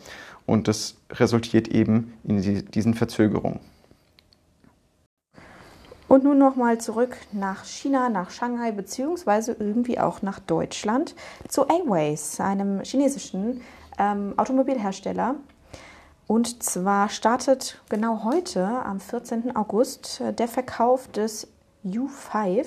Und 0.46 0.68
das 0.68 0.96
resultiert 1.10 1.68
eben 1.68 2.14
in 2.24 2.66
diesen 2.72 2.94
Verzögerungen. 2.94 3.60
Und 6.08 6.24
nun 6.24 6.38
nochmal 6.38 6.80
zurück 6.80 7.18
nach 7.32 7.66
China, 7.66 8.10
nach 8.10 8.30
Shanghai, 8.30 8.72
beziehungsweise 8.72 9.56
irgendwie 9.58 10.00
auch 10.00 10.22
nach 10.22 10.40
Deutschland 10.40 11.16
zu 11.48 11.66
Airways, 11.66 12.40
einem 12.40 12.82
chinesischen 12.84 13.62
ähm, 13.98 14.34
Automobilhersteller. 14.38 15.36
Und 16.28 16.62
zwar 16.62 17.10
startet 17.10 17.82
genau 17.90 18.24
heute, 18.24 18.64
am 18.64 19.00
14. 19.00 19.56
August, 19.56 20.22
der 20.38 20.48
Verkauf 20.48 21.08
des 21.08 21.48
U5 21.86 22.66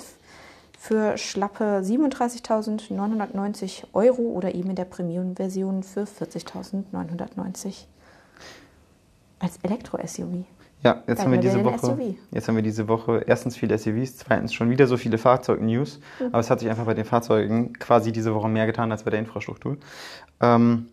für 0.77 1.19
schlappe 1.19 1.83
37.990 1.83 3.85
Euro 3.93 4.23
oder 4.23 4.55
eben 4.55 4.71
in 4.71 4.77
der 4.77 4.85
Premium-Version 4.85 5.83
für 5.83 6.05
40.990 6.05 7.87
als 9.39 9.59
Elektro-SUV. 9.63 10.45
Ja, 10.83 11.03
jetzt 11.07 11.23
haben, 11.23 11.33
wir 11.33 11.41
diese 11.41 11.65
Woche, 11.65 12.15
jetzt 12.31 12.47
haben 12.47 12.55
wir 12.55 12.63
diese 12.63 12.87
Woche 12.87 13.25
erstens 13.27 13.57
viele 13.57 13.77
SUVs, 13.77 14.19
zweitens 14.19 14.55
schon 14.55 14.71
wieder 14.71 14.87
so 14.87 14.97
viele 14.97 15.19
Fahrzeug-News. 15.19 16.01
Mhm. 16.21 16.27
Aber 16.27 16.39
es 16.39 16.51
hat 16.51 16.61
sich 16.61 16.69
einfach 16.69 16.85
bei 16.85 16.95
den 16.95 17.05
Fahrzeugen 17.05 17.73
quasi 17.73 18.13
diese 18.13 18.35
Woche 18.35 18.49
mehr 18.49 18.67
getan 18.67 18.93
als 18.93 19.03
bei 19.03 19.11
der 19.11 19.19
Infrastruktur. 19.19 19.79
Ähm, 20.41 20.87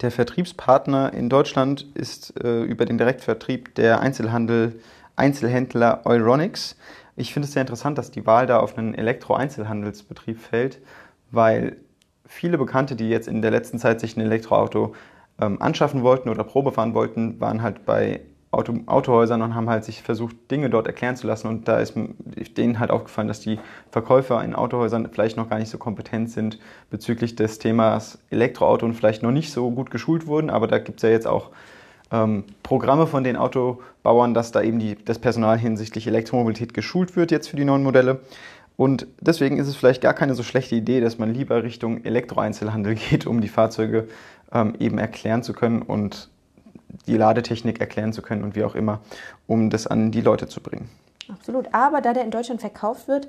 der 0.00 0.10
Vertriebspartner 0.10 1.12
in 1.14 1.28
Deutschland 1.28 1.86
ist 1.94 2.34
äh, 2.42 2.62
über 2.62 2.84
den 2.84 2.98
Direktvertrieb 2.98 3.74
der 3.74 4.00
Einzelhandel, 4.00 4.80
Einzelhändler 5.16 6.02
Euronics. 6.04 6.76
Ich 7.16 7.32
finde 7.32 7.46
es 7.46 7.52
sehr 7.52 7.62
interessant, 7.62 7.98
dass 7.98 8.10
die 8.10 8.26
Wahl 8.26 8.46
da 8.46 8.58
auf 8.58 8.76
einen 8.76 8.94
Elektro-Einzelhandelsbetrieb 8.94 10.40
fällt, 10.40 10.80
weil 11.30 11.76
viele 12.26 12.58
Bekannte, 12.58 12.96
die 12.96 13.08
jetzt 13.08 13.28
in 13.28 13.42
der 13.42 13.50
letzten 13.50 13.78
Zeit 13.78 14.00
sich 14.00 14.16
ein 14.16 14.20
Elektroauto 14.20 14.94
ähm, 15.40 15.60
anschaffen 15.60 16.02
wollten 16.02 16.28
oder 16.28 16.44
Probe 16.44 16.72
fahren 16.72 16.94
wollten, 16.94 17.40
waren 17.40 17.62
halt 17.62 17.84
bei 17.84 18.20
Auto, 18.50 18.74
Autohäusern 18.86 19.42
und 19.42 19.54
haben 19.54 19.68
halt 19.68 19.84
sich 19.84 20.02
versucht, 20.02 20.50
Dinge 20.50 20.70
dort 20.70 20.86
erklären 20.86 21.16
zu 21.16 21.26
lassen. 21.26 21.48
Und 21.48 21.68
da 21.68 21.78
ist 21.78 21.96
denen 22.56 22.78
halt 22.78 22.90
aufgefallen, 22.90 23.28
dass 23.28 23.40
die 23.40 23.58
Verkäufer 23.90 24.42
in 24.44 24.54
Autohäusern 24.54 25.08
vielleicht 25.10 25.36
noch 25.36 25.48
gar 25.48 25.58
nicht 25.58 25.70
so 25.70 25.78
kompetent 25.78 26.30
sind 26.30 26.58
bezüglich 26.90 27.34
des 27.34 27.58
Themas 27.58 28.18
Elektroauto 28.30 28.86
und 28.86 28.94
vielleicht 28.94 29.22
noch 29.22 29.32
nicht 29.32 29.52
so 29.52 29.70
gut 29.70 29.90
geschult 29.90 30.26
wurden. 30.26 30.50
Aber 30.50 30.66
da 30.68 30.78
gibt 30.78 30.98
es 30.98 31.02
ja 31.02 31.10
jetzt 31.10 31.26
auch 31.26 31.50
ähm, 32.10 32.44
Programme 32.62 33.06
von 33.06 33.24
den 33.24 33.36
Autobauern, 33.36 34.34
dass 34.34 34.52
da 34.52 34.62
eben 34.62 34.78
die, 34.78 34.96
das 34.96 35.18
Personal 35.18 35.58
hinsichtlich 35.58 36.06
Elektromobilität 36.06 36.74
geschult 36.74 37.16
wird 37.16 37.30
jetzt 37.30 37.48
für 37.48 37.56
die 37.56 37.64
neuen 37.64 37.82
Modelle. 37.82 38.20
Und 38.76 39.06
deswegen 39.20 39.58
ist 39.58 39.68
es 39.68 39.76
vielleicht 39.76 40.02
gar 40.02 40.14
keine 40.14 40.34
so 40.34 40.42
schlechte 40.42 40.74
Idee, 40.74 41.00
dass 41.00 41.18
man 41.18 41.32
lieber 41.32 41.62
Richtung 41.62 42.04
Elektroeinzelhandel 42.04 42.94
geht, 43.10 43.26
um 43.26 43.40
die 43.40 43.48
Fahrzeuge 43.48 44.08
ähm, 44.52 44.74
eben 44.78 44.98
erklären 44.98 45.42
zu 45.42 45.52
können 45.52 45.82
und 45.82 46.28
die 47.06 47.16
Ladetechnik 47.16 47.80
erklären 47.80 48.12
zu 48.12 48.22
können 48.22 48.44
und 48.44 48.54
wie 48.54 48.64
auch 48.64 48.74
immer, 48.74 49.00
um 49.46 49.70
das 49.70 49.86
an 49.86 50.10
die 50.10 50.20
Leute 50.20 50.48
zu 50.48 50.60
bringen. 50.60 50.88
Absolut. 51.28 51.72
Aber 51.72 52.00
da 52.00 52.12
der 52.12 52.24
in 52.24 52.30
Deutschland 52.30 52.60
verkauft 52.60 53.08
wird, 53.08 53.28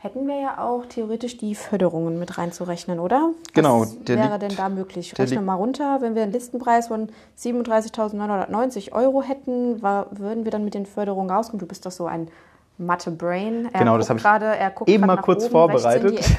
hätten 0.00 0.28
wir 0.28 0.40
ja 0.40 0.58
auch 0.58 0.86
theoretisch 0.86 1.36
die 1.38 1.54
Förderungen 1.54 2.18
mit 2.18 2.38
reinzurechnen, 2.38 3.00
oder? 3.00 3.30
Genau. 3.52 3.80
Was 3.80 3.96
wäre 4.06 4.38
denn 4.38 4.54
da 4.56 4.68
möglich? 4.68 5.18
Rechnen 5.18 5.40
wir 5.40 5.42
mal 5.42 5.54
runter. 5.54 6.00
Wenn 6.00 6.14
wir 6.14 6.22
einen 6.22 6.32
Listenpreis 6.32 6.86
von 6.86 7.08
37.990 7.36 8.92
Euro 8.92 9.22
hätten, 9.22 9.82
war, 9.82 10.06
würden 10.12 10.44
wir 10.44 10.52
dann 10.52 10.64
mit 10.64 10.74
den 10.74 10.86
Förderungen 10.86 11.30
rauskommen? 11.30 11.58
Du 11.58 11.66
bist 11.66 11.84
doch 11.84 11.90
so 11.90 12.06
ein 12.06 12.28
Mathe-Brain. 12.78 13.70
Genau, 13.76 13.98
das 13.98 14.08
habe 14.08 14.18
ich 14.18 14.22
grade, 14.22 14.46
er 14.46 14.70
guckt 14.70 14.88
eben 14.88 15.04
mal 15.04 15.16
kurz 15.16 15.44
oben, 15.44 15.52
vorbereitet. 15.52 16.38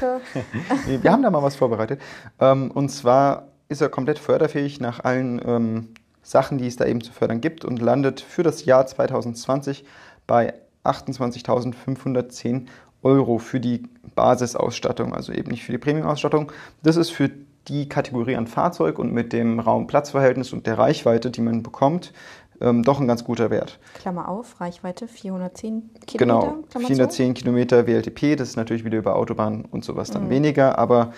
wir 0.86 1.12
haben 1.12 1.22
da 1.22 1.30
mal 1.30 1.42
was 1.42 1.56
vorbereitet. 1.56 2.00
Ähm, 2.40 2.70
und 2.70 2.88
zwar 2.88 3.48
ist 3.68 3.82
er 3.82 3.90
komplett 3.90 4.18
förderfähig 4.18 4.80
nach 4.80 5.04
allen 5.04 5.40
ähm, 5.46 5.88
Sachen, 6.22 6.56
die 6.56 6.66
es 6.66 6.76
da 6.76 6.86
eben 6.86 7.02
zu 7.02 7.12
fördern 7.12 7.42
gibt 7.42 7.66
und 7.66 7.80
landet 7.80 8.22
für 8.22 8.42
das 8.42 8.64
Jahr 8.64 8.86
2020 8.86 9.84
bei 10.26 10.54
28.510 10.84 12.66
Euro 13.02 13.38
für 13.38 13.60
die 13.60 13.82
Basisausstattung, 14.14 15.14
also 15.14 15.32
eben 15.32 15.50
nicht 15.50 15.64
für 15.64 15.72
die 15.72 15.78
Premium-Ausstattung. 15.78 16.52
Das 16.82 16.96
ist 16.96 17.10
für 17.10 17.30
die 17.68 17.88
Kategorie 17.88 18.36
an 18.36 18.46
Fahrzeug 18.46 18.98
und 18.98 19.12
mit 19.12 19.32
dem 19.32 19.60
Raum-Platz-Verhältnis 19.60 20.52
und 20.52 20.66
der 20.66 20.78
Reichweite, 20.78 21.30
die 21.30 21.40
man 21.40 21.62
bekommt, 21.62 22.12
ähm, 22.60 22.82
doch 22.82 23.00
ein 23.00 23.08
ganz 23.08 23.24
guter 23.24 23.50
Wert. 23.50 23.78
Klammer 23.94 24.28
auf, 24.28 24.60
Reichweite 24.60 25.08
410 25.08 25.90
Kilometer. 26.06 26.18
Genau, 26.18 26.40
Klammer 26.70 26.86
410 26.86 27.36
zu. 27.36 27.42
Kilometer 27.42 27.86
WLTP, 27.86 28.36
das 28.36 28.50
ist 28.50 28.56
natürlich 28.56 28.84
wieder 28.84 28.98
über 28.98 29.16
Autobahn 29.16 29.64
und 29.64 29.84
sowas 29.84 30.10
dann 30.10 30.26
mhm. 30.26 30.30
weniger, 30.30 30.78
aber 30.78 31.12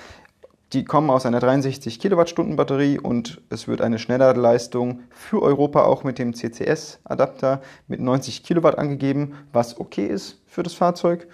die 0.72 0.84
kommen 0.84 1.10
aus 1.10 1.26
einer 1.26 1.40
63 1.40 2.00
Kilowattstunden 2.00 2.56
Batterie 2.56 2.98
und 2.98 3.42
es 3.50 3.68
wird 3.68 3.82
eine 3.82 3.98
Schnellladerleistung 3.98 5.00
für 5.10 5.42
Europa 5.42 5.84
auch 5.84 6.02
mit 6.02 6.18
dem 6.18 6.32
CCS-Adapter 6.32 7.60
mit 7.88 8.00
90 8.00 8.42
Kilowatt 8.42 8.78
angegeben, 8.78 9.34
was 9.52 9.78
okay 9.78 10.06
ist 10.06 10.40
für 10.46 10.62
das 10.62 10.72
Fahrzeug. 10.72 11.28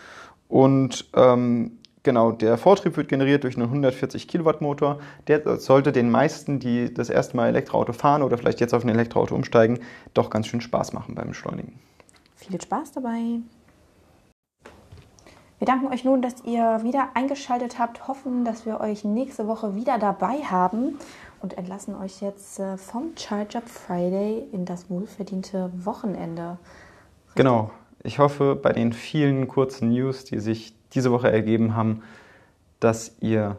Und 0.49 1.09
ähm, 1.15 1.79
genau, 2.03 2.33
der 2.33 2.57
Vortrieb 2.59 2.97
wird 2.97 3.09
generiert 3.09 3.45
durch 3.45 3.57
einen 3.57 3.67
140 3.67 4.27
Kilowatt 4.27 4.61
Motor. 4.61 4.99
Der 5.27 5.59
sollte 5.59 5.93
den 5.93 6.11
meisten, 6.11 6.59
die 6.59 6.93
das 6.93 7.11
erste 7.11 7.37
Mal 7.37 7.49
Elektroauto 7.49 7.93
fahren 7.93 8.23
oder 8.23 8.39
vielleicht 8.39 8.61
jetzt 8.61 8.75
auf 8.75 8.83
ein 8.83 8.89
Elektroauto 8.89 9.35
umsteigen, 9.35 9.81
doch 10.15 10.31
ganz 10.31 10.47
schön 10.47 10.61
Spaß 10.61 10.93
machen 10.93 11.15
beim 11.15 11.29
Beschleunigen. 11.29 11.79
Viel 12.37 12.61
Spaß 12.61 12.93
dabei! 12.93 13.41
Wir 15.59 15.67
danken 15.67 15.89
euch 15.89 16.05
nun, 16.05 16.23
dass 16.23 16.45
ihr 16.45 16.81
wieder 16.85 17.09
eingeschaltet 17.15 17.81
habt, 17.81 18.07
hoffen, 18.07 18.45
dass 18.45 18.65
wir 18.65 18.81
euch 18.81 19.03
nächste 19.03 19.49
Woche 19.49 19.75
wieder 19.75 19.99
dabei 19.99 20.37
haben 20.45 21.01
und 21.43 21.59
entlassen 21.59 21.97
euch 21.97 22.21
jetzt 22.21 22.61
äh, 22.61 22.77
vom 22.77 23.17
Charge 23.17 23.59
Up 23.59 23.69
Friday 23.69 24.47
in 24.53 24.65
das 24.65 24.89
wohlverdiente 24.89 25.73
Wochenende. 25.85 26.59
Genau. 27.35 27.71
Ich 28.03 28.19
hoffe, 28.19 28.57
bei 28.57 28.73
den 28.73 28.93
vielen 28.93 29.49
kurzen 29.49 29.91
News, 29.91 30.25
die 30.25 30.39
sich 30.39 30.75
diese 30.95 31.11
Woche 31.11 31.31
ergeben 31.31 31.75
haben, 31.75 32.03
dass 32.81 33.17
ihr 33.21 33.57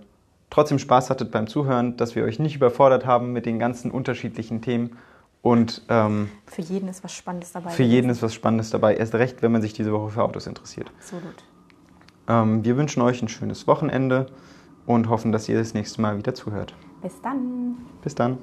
trotzdem 0.50 0.80
Spaß 0.80 1.10
hattet 1.10 1.32
beim 1.32 1.48
Zuhören, 1.48 1.98
dass 1.98 2.16
wir 2.16 2.24
euch 2.24 2.40
nicht 2.40 2.56
überfordert 2.56 3.06
haben 3.06 3.34
mit 3.34 3.46
den 3.46 3.60
ganzen 3.60 3.92
unterschiedlichen 3.92 4.62
Themen. 4.62 4.98
Und 5.42 5.84
ähm, 5.90 6.30
für 6.48 6.62
jeden 6.62 6.90
ist 6.90 7.04
was 7.04 7.14
Spannendes 7.14 7.52
dabei. 7.54 7.70
Für 7.70 7.84
jeden 7.84 8.10
ist 8.10 8.22
was 8.22 8.34
Spannendes 8.34 8.72
dabei. 8.72 8.96
Erst 8.96 9.16
recht, 9.16 9.42
wenn 9.42 9.52
man 9.52 9.62
sich 9.62 9.74
diese 9.74 9.92
Woche 9.94 10.10
für 10.10 10.24
Autos 10.24 10.48
interessiert. 10.48 10.92
Absolut. 10.98 11.44
Ähm, 12.28 12.66
wir 12.66 12.76
wünschen 12.78 13.02
euch 13.02 13.22
ein 13.22 13.30
schönes 13.30 13.68
Wochenende 13.68 14.28
und 14.86 15.08
hoffen, 15.10 15.32
dass 15.32 15.48
ihr 15.48 15.58
das 15.58 15.74
nächste 15.74 16.02
Mal 16.02 16.18
wieder 16.18 16.34
zuhört. 16.34 16.76
Bis 17.02 17.22
dann. 17.22 17.78
Bis 18.02 18.16
dann. 18.16 18.40